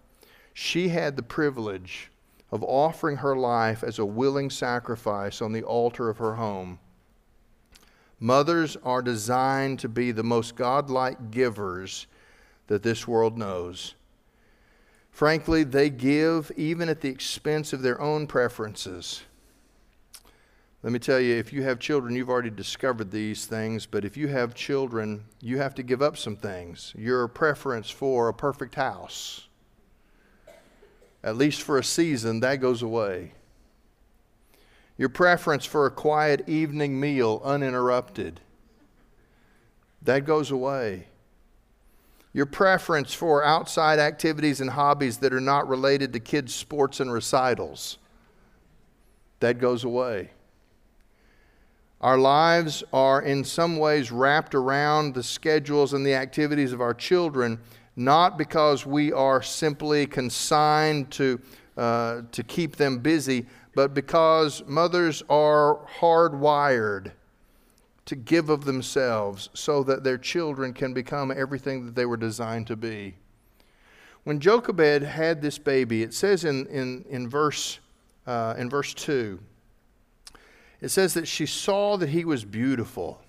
[0.53, 2.11] She had the privilege
[2.51, 6.81] of offering her life as a willing sacrifice on the altar of her home.
[8.21, 12.07] Mothers are designed to be the most godlike givers
[12.67, 13.95] that this world knows.
[15.11, 19.23] Frankly, they give even at the expense of their own preferences.
[20.83, 24.17] Let me tell you, if you have children, you've already discovered these things, but if
[24.17, 26.93] you have children, you have to give up some things.
[26.95, 29.49] Your preference for a perfect house,
[31.23, 33.33] at least for a season, that goes away.
[34.97, 38.41] Your preference for a quiet evening meal uninterrupted,
[40.03, 41.09] that goes away.
[42.33, 47.13] Your preference for outside activities and hobbies that are not related to kids' sports and
[47.13, 47.99] recitals,
[49.41, 50.31] that goes away.
[52.01, 56.93] Our lives are in some ways wrapped around the schedules and the activities of our
[56.93, 57.59] children,
[57.97, 61.41] not because we are simply consigned to,
[61.77, 67.13] uh, to keep them busy, but because mothers are hardwired
[68.07, 72.67] to give of themselves so that their children can become everything that they were designed
[72.67, 73.15] to be.
[74.25, 77.79] When Jochebed had this baby, it says in, in, in, verse,
[78.27, 79.39] uh, in verse 2,
[80.81, 83.21] it says that she saw that he was beautiful.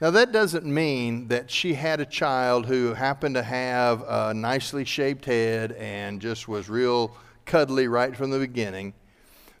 [0.00, 4.84] Now, that doesn't mean that she had a child who happened to have a nicely
[4.84, 8.92] shaped head and just was real cuddly right from the beginning.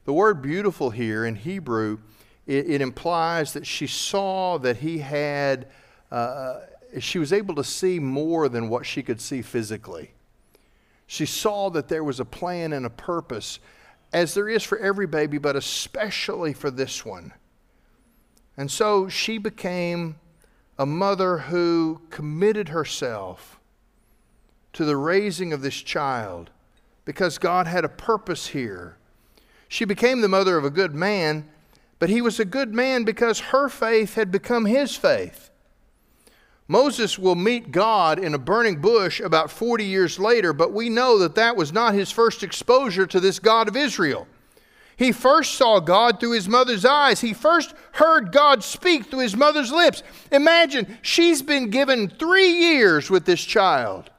[0.04, 1.98] The word beautiful here in Hebrew,
[2.46, 5.68] it, it implies that she saw that he had,
[6.10, 6.60] uh,
[6.98, 10.12] she was able to see more than what she could see physically.
[11.06, 13.60] She saw that there was a plan and a purpose
[14.12, 17.32] as there is for every baby, but especially for this one.
[18.56, 20.16] And so she became
[20.78, 23.58] a mother who committed herself
[24.72, 26.50] to the raising of this child
[27.04, 28.96] because God had a purpose here.
[29.68, 31.48] She became the mother of a good man,
[31.98, 35.50] but he was a good man because her faith had become his faith.
[36.66, 41.18] Moses will meet God in a burning bush about 40 years later, but we know
[41.18, 44.26] that that was not his first exposure to this God of Israel.
[44.96, 47.20] He first saw God through his mother's eyes.
[47.20, 50.02] He first heard God speak through his mother's lips.
[50.30, 54.10] Imagine, she's been given three years with this child.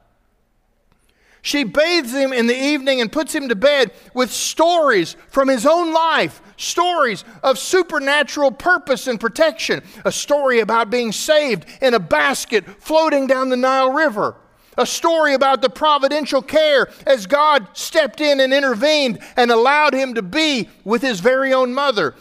[1.46, 5.64] She bathes him in the evening and puts him to bed with stories from his
[5.64, 12.00] own life, stories of supernatural purpose and protection, a story about being saved in a
[12.00, 14.34] basket floating down the Nile River,
[14.76, 20.14] a story about the providential care as God stepped in and intervened and allowed him
[20.14, 22.16] to be with his very own mother.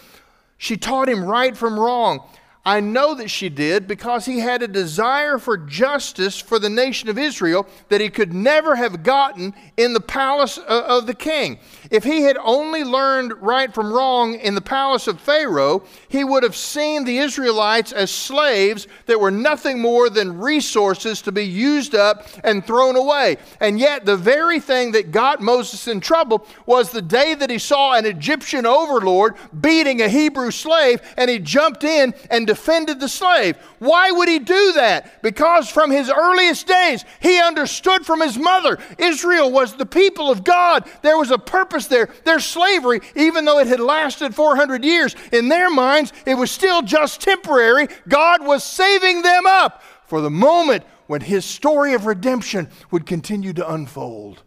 [0.59, 2.29] She taught him right from wrong.
[2.67, 7.09] I know that she did because he had a desire for justice for the nation
[7.09, 11.59] of Israel that he could never have gotten in the palace uh, of the king.
[11.91, 16.41] If he had only learned right from wrong in the palace of Pharaoh, he would
[16.41, 21.93] have seen the Israelites as slaves that were nothing more than resources to be used
[21.93, 23.37] up and thrown away.
[23.59, 27.59] And yet, the very thing that got Moses in trouble was the day that he
[27.59, 33.09] saw an Egyptian overlord beating a Hebrew slave, and he jumped in and defended the
[33.09, 33.57] slave.
[33.79, 35.21] Why would he do that?
[35.21, 40.45] Because from his earliest days, he understood from his mother Israel was the people of
[40.45, 40.89] God.
[41.01, 42.07] There was a purpose there.
[42.23, 46.81] Their slavery, even though it had lasted 400 years, in their minds, it was still
[46.81, 47.89] just temporary.
[48.07, 53.51] God was saving them up for the moment when his story of redemption would continue
[53.51, 54.43] to unfold.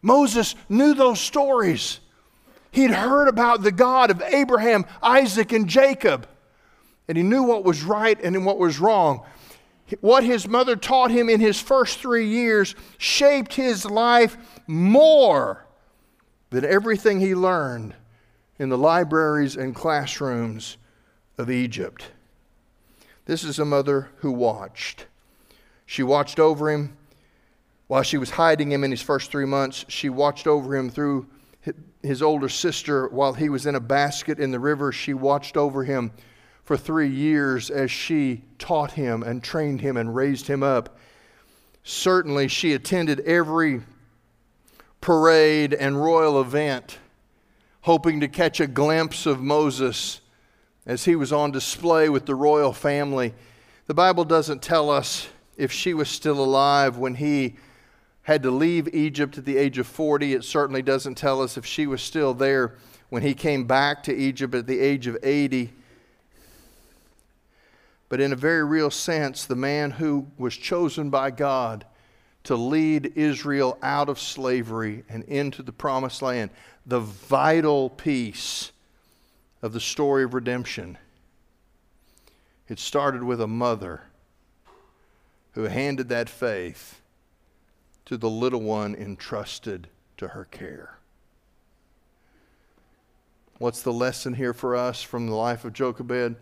[0.00, 2.00] Moses knew those stories.
[2.70, 6.26] He'd heard about the God of Abraham, Isaac, and Jacob
[7.08, 9.22] and he knew what was right and what was wrong.
[10.00, 14.36] What his mother taught him in his first three years shaped his life
[14.66, 15.66] more
[16.50, 17.94] than everything he learned
[18.58, 20.76] in the libraries and classrooms
[21.38, 22.10] of Egypt.
[23.26, 25.06] This is a mother who watched.
[25.84, 26.96] She watched over him
[27.86, 29.84] while she was hiding him in his first three months.
[29.88, 31.28] She watched over him through
[32.02, 34.92] his older sister while he was in a basket in the river.
[34.92, 36.12] She watched over him
[36.66, 40.98] for three years as she taught him and trained him and raised him up.
[41.84, 43.82] Certainly, she attended every
[45.00, 46.98] parade and royal event,
[47.82, 50.20] hoping to catch a glimpse of Moses
[50.84, 53.32] as he was on display with the royal family.
[53.86, 57.54] The Bible doesn't tell us if she was still alive when he
[58.22, 60.32] had to leave Egypt at the age of 40.
[60.32, 62.74] It certainly doesn't tell us if she was still there
[63.08, 65.72] when he came back to Egypt at the age of 80.
[68.08, 71.84] But in a very real sense, the man who was chosen by God
[72.44, 76.50] to lead Israel out of slavery and into the promised land,
[76.86, 78.70] the vital piece
[79.62, 80.96] of the story of redemption.
[82.68, 84.02] It started with a mother
[85.52, 87.00] who handed that faith
[88.04, 90.98] to the little one entrusted to her care.
[93.58, 96.36] What's the lesson here for us from the life of Jochebed?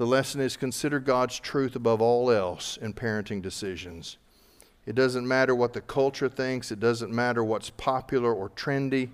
[0.00, 4.16] The lesson is consider God's truth above all else in parenting decisions.
[4.86, 9.10] It doesn't matter what the culture thinks, it doesn't matter what's popular or trendy.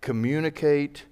[0.00, 1.04] Communicate,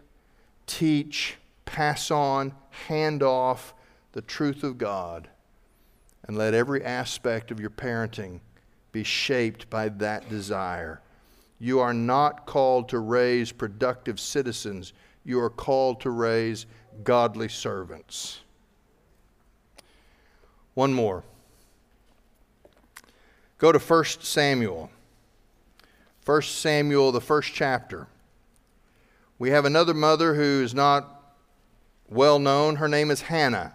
[0.66, 1.36] teach,
[1.66, 2.55] pass on,
[2.88, 3.74] hand off
[4.12, 5.28] the truth of God,
[6.26, 8.40] and let every aspect of your parenting
[8.92, 11.03] be shaped by that desire.
[11.59, 16.64] You are not called to raise productive citizens, you are called to raise
[17.05, 18.41] godly servants.
[20.74, 21.24] One more.
[23.59, 24.91] Go to 1 Samuel.
[26.24, 28.07] 1 Samuel, the first chapter.
[29.38, 31.34] We have another mother who is not
[32.09, 32.76] well known.
[32.76, 33.74] Her name is Hannah.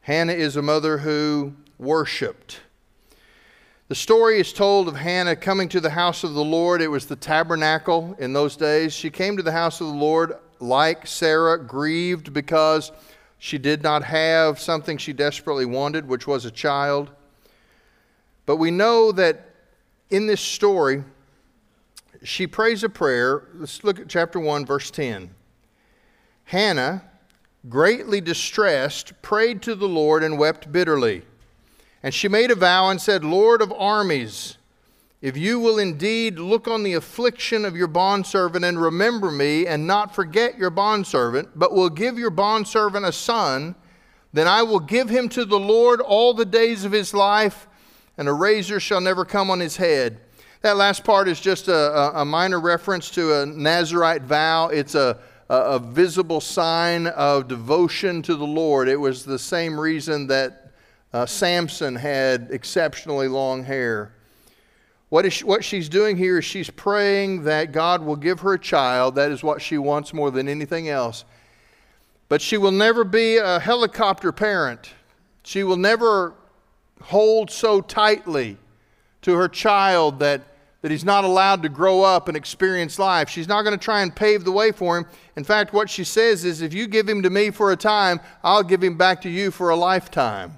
[0.00, 2.60] Hannah is a mother who worshiped.
[3.88, 6.80] The story is told of Hannah coming to the house of the Lord.
[6.80, 8.92] It was the tabernacle in those days.
[8.92, 12.92] She came to the house of the Lord like Sarah, grieved because
[13.38, 17.10] she did not have something she desperately wanted, which was a child.
[18.46, 19.50] But we know that
[20.10, 21.04] in this story,
[22.22, 23.48] she prays a prayer.
[23.54, 25.34] Let's look at chapter 1, verse 10.
[26.44, 27.02] Hannah,
[27.68, 31.22] greatly distressed, prayed to the Lord and wept bitterly.
[32.02, 34.58] And she made a vow and said, Lord of armies,
[35.22, 39.86] if you will indeed look on the affliction of your bondservant and remember me and
[39.86, 43.76] not forget your bondservant, but will give your bondservant a son,
[44.32, 47.68] then I will give him to the Lord all the days of his life,
[48.18, 50.20] and a razor shall never come on his head.
[50.62, 54.68] That last part is just a, a minor reference to a Nazarite vow.
[54.68, 58.88] It's a, a, visible sign of devotion to the Lord.
[58.88, 60.72] It was the same reason that
[61.12, 64.14] uh, Samson had exceptionally long hair.
[65.12, 68.54] What, is she, what she's doing here is she's praying that God will give her
[68.54, 69.16] a child.
[69.16, 71.26] That is what she wants more than anything else.
[72.30, 74.94] But she will never be a helicopter parent.
[75.42, 76.32] She will never
[77.02, 78.56] hold so tightly
[79.20, 80.40] to her child that,
[80.80, 83.28] that he's not allowed to grow up and experience life.
[83.28, 85.04] She's not going to try and pave the way for him.
[85.36, 88.18] In fact, what she says is if you give him to me for a time,
[88.42, 90.56] I'll give him back to you for a lifetime.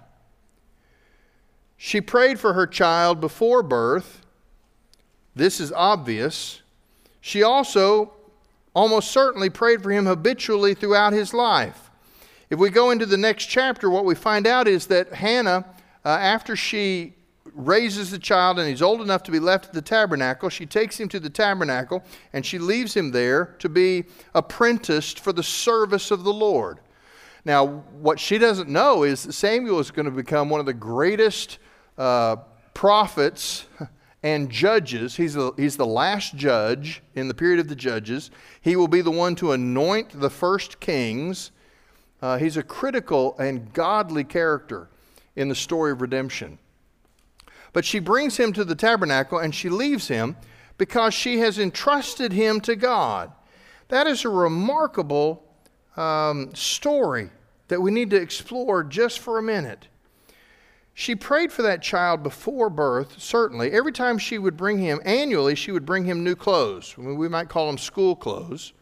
[1.76, 4.20] She prayed for her child before birth.
[5.34, 6.62] This is obvious.
[7.20, 8.12] She also
[8.74, 11.90] almost certainly prayed for him habitually throughout his life.
[12.50, 15.64] If we go into the next chapter, what we find out is that Hannah,
[16.04, 17.14] uh, after she
[17.54, 20.98] raises the child and he's old enough to be left at the tabernacle, she takes
[20.98, 24.04] him to the tabernacle and she leaves him there to be
[24.34, 26.80] apprenticed for the service of the Lord.
[27.44, 30.74] Now, what she doesn't know is that Samuel is going to become one of the
[30.74, 31.58] greatest
[31.98, 32.36] uh,
[32.72, 33.66] prophets
[34.24, 35.14] and judges.
[35.16, 38.30] He's the, he's the last judge in the period of the judges.
[38.62, 41.50] He will be the one to anoint the first kings.
[42.22, 44.88] Uh, he's a critical and godly character
[45.36, 46.58] in the story of redemption.
[47.74, 50.36] But she brings him to the tabernacle and she leaves him
[50.78, 53.30] because she has entrusted him to God.
[53.88, 55.44] That is a remarkable
[55.98, 57.28] um, story
[57.68, 59.88] that we need to explore just for a minute.
[60.96, 63.72] She prayed for that child before birth, certainly.
[63.72, 66.96] Every time she would bring him, annually, she would bring him new clothes.
[66.96, 68.72] We might call them school clothes.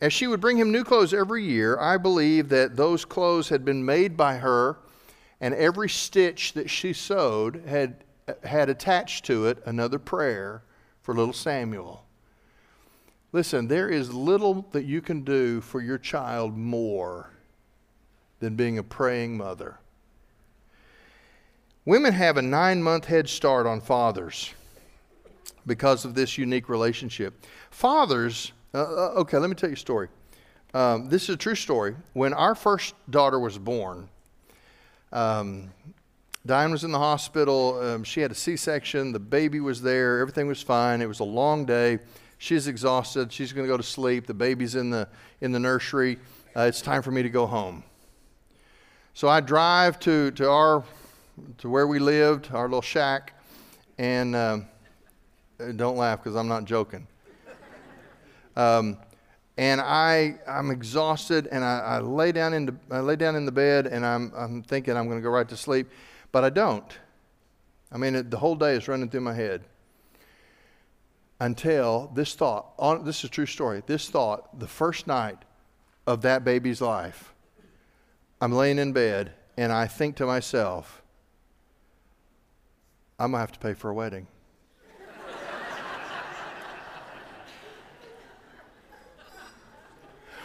[0.00, 3.64] As she would bring him new clothes every year, I believe that those clothes had
[3.64, 4.78] been made by her,
[5.40, 8.04] and every stitch that she sewed had,
[8.44, 10.62] had attached to it another prayer
[11.02, 12.04] for little Samuel.
[13.32, 17.30] Listen, there is little that you can do for your child more
[18.38, 19.78] than being a praying mother.
[21.84, 24.54] Women have a nine month head start on fathers
[25.66, 27.44] because of this unique relationship.
[27.70, 30.08] Fathers, uh, uh, okay, let me tell you a story.
[30.74, 31.96] Um, this is a true story.
[32.12, 34.08] When our first daughter was born,
[35.12, 35.70] um,
[36.46, 37.80] Diane was in the hospital.
[37.80, 39.10] Um, she had a C section.
[39.10, 40.20] The baby was there.
[40.20, 41.02] Everything was fine.
[41.02, 41.98] It was a long day.
[42.38, 43.32] She's exhausted.
[43.32, 44.26] She's going to go to sleep.
[44.28, 45.08] The baby's in the,
[45.40, 46.18] in the nursery.
[46.56, 47.82] Uh, it's time for me to go home.
[49.14, 50.84] So I drive to, to our
[51.58, 53.34] to where we lived, our little shack,
[53.98, 54.66] and um,
[55.76, 57.06] don't laugh because I'm not joking.
[58.56, 58.98] Um,
[59.56, 63.44] and I, I'm exhausted, and I, I, lay down in the, I lay down in
[63.44, 65.88] the bed, and I'm, I'm thinking I'm going to go right to sleep,
[66.32, 66.98] but I don't.
[67.90, 69.62] I mean, it, the whole day is running through my head
[71.40, 72.72] until this thought.
[72.78, 73.82] On, this is a true story.
[73.86, 75.38] This thought, the first night
[76.06, 77.34] of that baby's life,
[78.40, 81.01] I'm laying in bed, and I think to myself,
[83.22, 84.26] I'm going to have to pay for a wedding.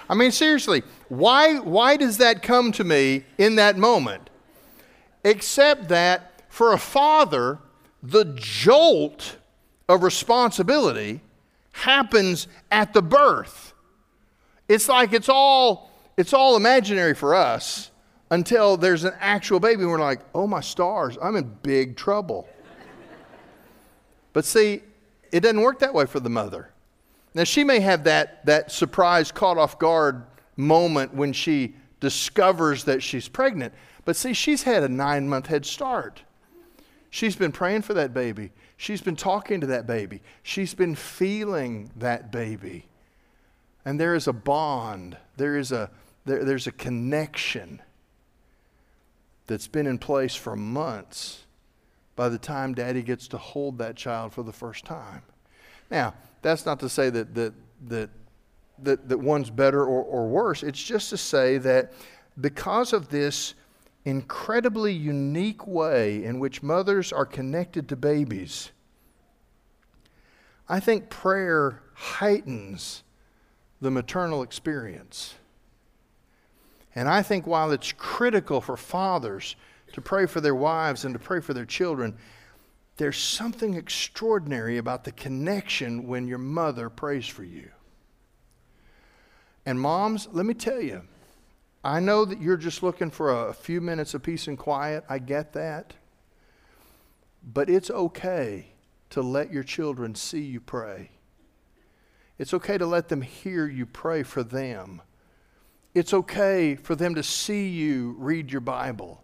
[0.07, 4.29] I mean, seriously, why, why does that come to me in that moment?
[5.23, 7.57] Except that for a father,
[8.03, 9.37] the jolt
[9.89, 11.21] of responsibility
[11.71, 13.73] happens at the birth.
[14.69, 17.89] It's like it's all, it's all imaginary for us
[18.29, 19.81] until there's an actual baby.
[19.81, 22.47] And we're like, oh my stars, I'm in big trouble.
[24.37, 24.83] But see,
[25.31, 26.69] it doesn't work that way for the mother.
[27.33, 33.01] Now, she may have that, that surprise, caught off guard moment when she discovers that
[33.01, 33.73] she's pregnant.
[34.05, 36.21] But see, she's had a nine month head start.
[37.09, 38.51] She's been praying for that baby.
[38.77, 40.21] She's been talking to that baby.
[40.43, 42.85] She's been feeling that baby.
[43.85, 45.89] And there is a bond, there is a,
[46.25, 47.81] there, there's a connection
[49.47, 51.46] that's been in place for months
[52.17, 55.21] by the time daddy gets to hold that child for the first time.
[55.89, 57.53] Now, that's not to say that, that,
[57.87, 58.09] that,
[58.79, 60.63] that, that one's better or, or worse.
[60.63, 61.93] It's just to say that
[62.41, 63.53] because of this
[64.03, 68.71] incredibly unique way in which mothers are connected to babies,
[70.67, 73.03] I think prayer heightens
[73.79, 75.35] the maternal experience.
[76.95, 79.55] And I think while it's critical for fathers
[79.97, 82.15] to pray for their wives and to pray for their children,
[82.97, 87.71] there's something extraordinary about the connection when your mother prays for you.
[89.65, 91.01] And moms, let me tell you,
[91.83, 95.03] I know that you're just looking for a few minutes of peace and quiet.
[95.09, 95.95] I get that.
[97.41, 98.67] But it's okay
[99.09, 101.09] to let your children see you pray.
[102.37, 105.01] It's okay to let them hear you pray for them.
[105.95, 109.23] It's okay for them to see you read your Bible.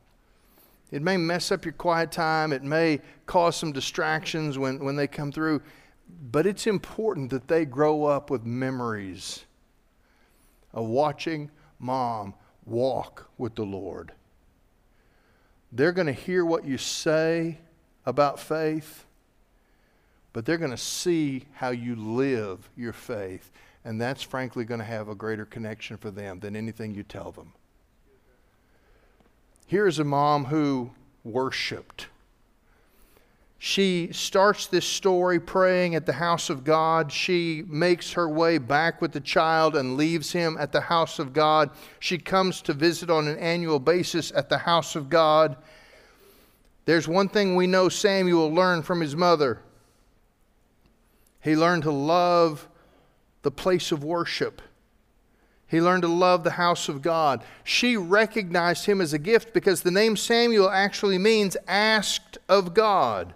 [0.94, 5.08] It may mess up your quiet time, it may cause some distractions when, when they
[5.08, 5.64] come through,
[6.30, 9.44] but it's important that they grow up with memories
[10.72, 14.12] of watching mom walk with the Lord.
[15.72, 17.58] They're going to hear what you say
[18.06, 19.06] about faith,
[20.32, 23.50] but they're going to see how you live your faith.
[23.84, 27.32] And that's frankly going to have a greater connection for them than anything you tell
[27.32, 27.54] them.
[29.74, 30.92] Here's a mom who
[31.24, 32.06] worshiped.
[33.58, 37.12] She starts this story praying at the house of God.
[37.12, 41.34] She makes her way back with the child and leaves him at the house of
[41.34, 41.72] God.
[42.00, 45.58] She comes to visit on an annual basis at the house of God.
[46.86, 49.60] There's one thing we know Samuel learned from his mother
[51.42, 52.68] he learned to love
[53.42, 54.62] the place of worship.
[55.74, 57.44] He learned to love the house of God.
[57.64, 63.34] She recognized him as a gift because the name Samuel actually means asked of God.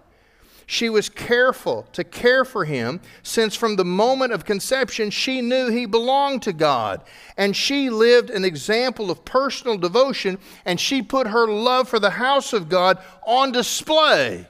[0.64, 5.68] She was careful to care for him since from the moment of conception she knew
[5.68, 7.02] he belonged to God.
[7.36, 12.10] And she lived an example of personal devotion and she put her love for the
[12.10, 14.46] house of God on display.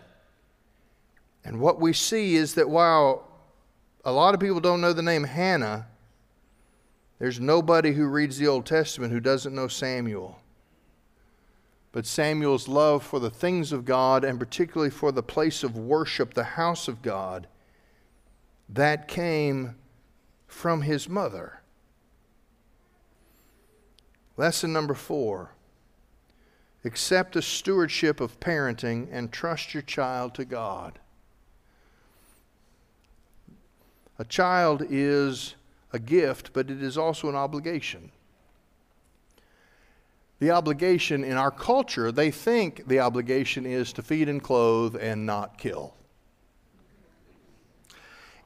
[1.43, 3.27] And what we see is that while
[4.05, 5.87] a lot of people don't know the name Hannah,
[7.19, 10.39] there's nobody who reads the Old Testament who doesn't know Samuel.
[11.91, 16.35] But Samuel's love for the things of God, and particularly for the place of worship,
[16.35, 17.49] the house of God,
[18.69, 19.75] that came
[20.47, 21.61] from his mother.
[24.37, 25.53] Lesson number four
[26.85, 31.01] accept the stewardship of parenting and trust your child to God.
[34.19, 35.55] A child is
[35.93, 38.11] a gift, but it is also an obligation.
[40.39, 45.27] The obligation in our culture, they think the obligation is to feed and clothe and
[45.27, 45.95] not kill.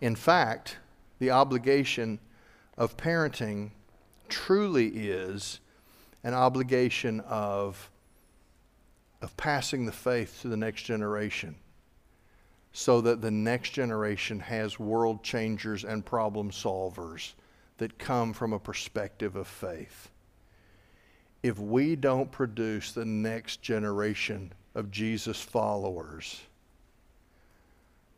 [0.01, 0.79] In fact,
[1.19, 2.19] the obligation
[2.79, 3.71] of parenting
[4.29, 5.61] truly is
[6.25, 7.91] an obligation of,
[9.21, 11.57] of passing the faith to the next generation
[12.73, 17.35] so that the next generation has world changers and problem solvers
[17.79, 20.11] that come from a perspective of faith.
[21.43, 26.41] If we don't produce the next generation of Jesus followers,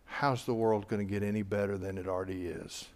[0.05, 2.87] how's the world going to get any better than it already is?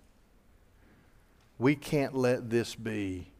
[1.59, 3.33] We can't let this be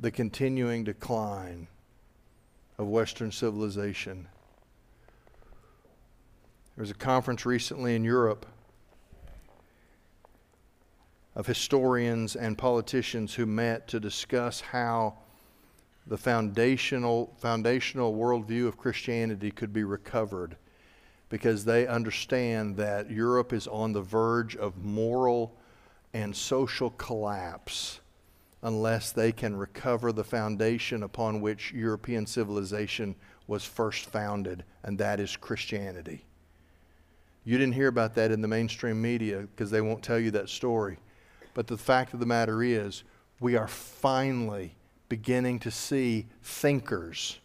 [0.00, 1.68] the continuing decline
[2.78, 4.28] of Western civilization
[6.76, 8.46] there was a conference recently in Europe
[11.34, 15.16] of historians and politicians who met to discuss how
[16.06, 20.56] the foundational, foundational worldview of Christianity could be recovered
[21.28, 25.56] because they understand that Europe is on the verge of moral
[26.12, 28.00] and social collapse
[28.62, 33.14] unless they can recover the foundation upon which European civilization
[33.46, 36.24] was first founded, and that is Christianity.
[37.44, 40.48] You didn't hear about that in the mainstream media because they won't tell you that
[40.48, 40.98] story.
[41.54, 43.02] But the fact of the matter is,
[43.40, 44.74] we are finally
[45.08, 47.40] beginning to see thinkers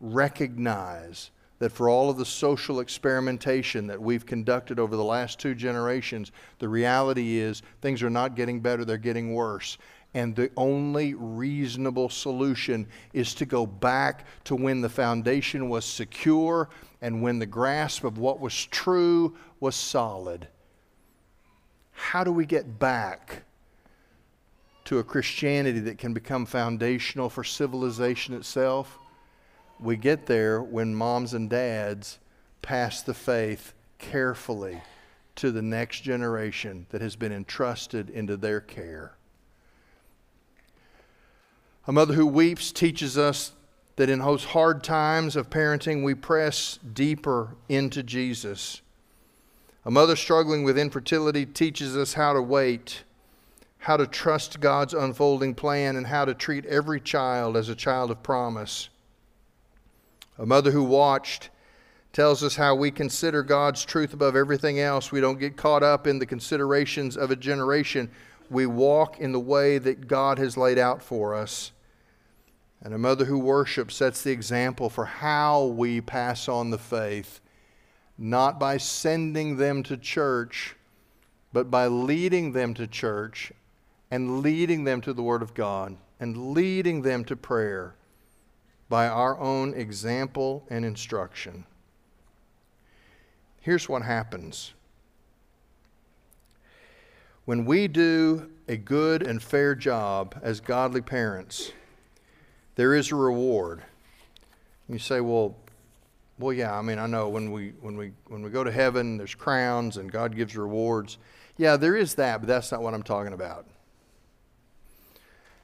[0.00, 5.54] recognize that for all of the social experimentation that we've conducted over the last two
[5.54, 9.78] generations, the reality is things are not getting better, they're getting worse.
[10.14, 16.68] And the only reasonable solution is to go back to when the foundation was secure
[17.02, 20.46] and when the grasp of what was true was solid.
[21.90, 23.42] How do we get back
[24.84, 28.98] to a Christianity that can become foundational for civilization itself?
[29.80, 32.20] We get there when moms and dads
[32.62, 34.80] pass the faith carefully
[35.36, 39.16] to the next generation that has been entrusted into their care.
[41.86, 43.52] A mother who weeps teaches us
[43.96, 48.80] that in those hard times of parenting, we press deeper into Jesus.
[49.84, 53.04] A mother struggling with infertility teaches us how to wait,
[53.78, 58.10] how to trust God's unfolding plan, and how to treat every child as a child
[58.10, 58.88] of promise.
[60.38, 61.50] A mother who watched
[62.14, 65.12] tells us how we consider God's truth above everything else.
[65.12, 68.10] We don't get caught up in the considerations of a generation.
[68.48, 71.72] We walk in the way that God has laid out for us.
[72.84, 77.40] And a mother who worships sets the example for how we pass on the faith,
[78.18, 80.76] not by sending them to church,
[81.50, 83.52] but by leading them to church
[84.10, 87.94] and leading them to the Word of God and leading them to prayer
[88.90, 91.64] by our own example and instruction.
[93.60, 94.74] Here's what happens
[97.46, 101.72] when we do a good and fair job as godly parents
[102.74, 103.82] there is a reward.
[104.88, 105.56] You say, well,
[106.38, 106.76] well, yeah.
[106.76, 109.96] I mean, I know when we when we when we go to heaven, there's crowns
[109.96, 111.18] and God gives rewards.
[111.56, 113.66] Yeah, there is that, but that's not what I'm talking about.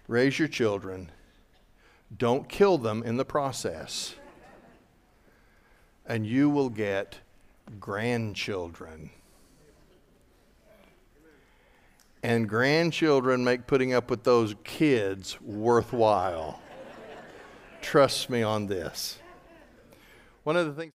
[0.06, 1.10] Raise your children.
[2.16, 4.14] Don't kill them in the process.
[6.06, 7.18] And you will get
[7.78, 9.10] grandchildren.
[12.22, 16.60] And grandchildren make putting up with those kids worthwhile.
[17.80, 19.18] Trust me on this.
[20.44, 20.88] One of the things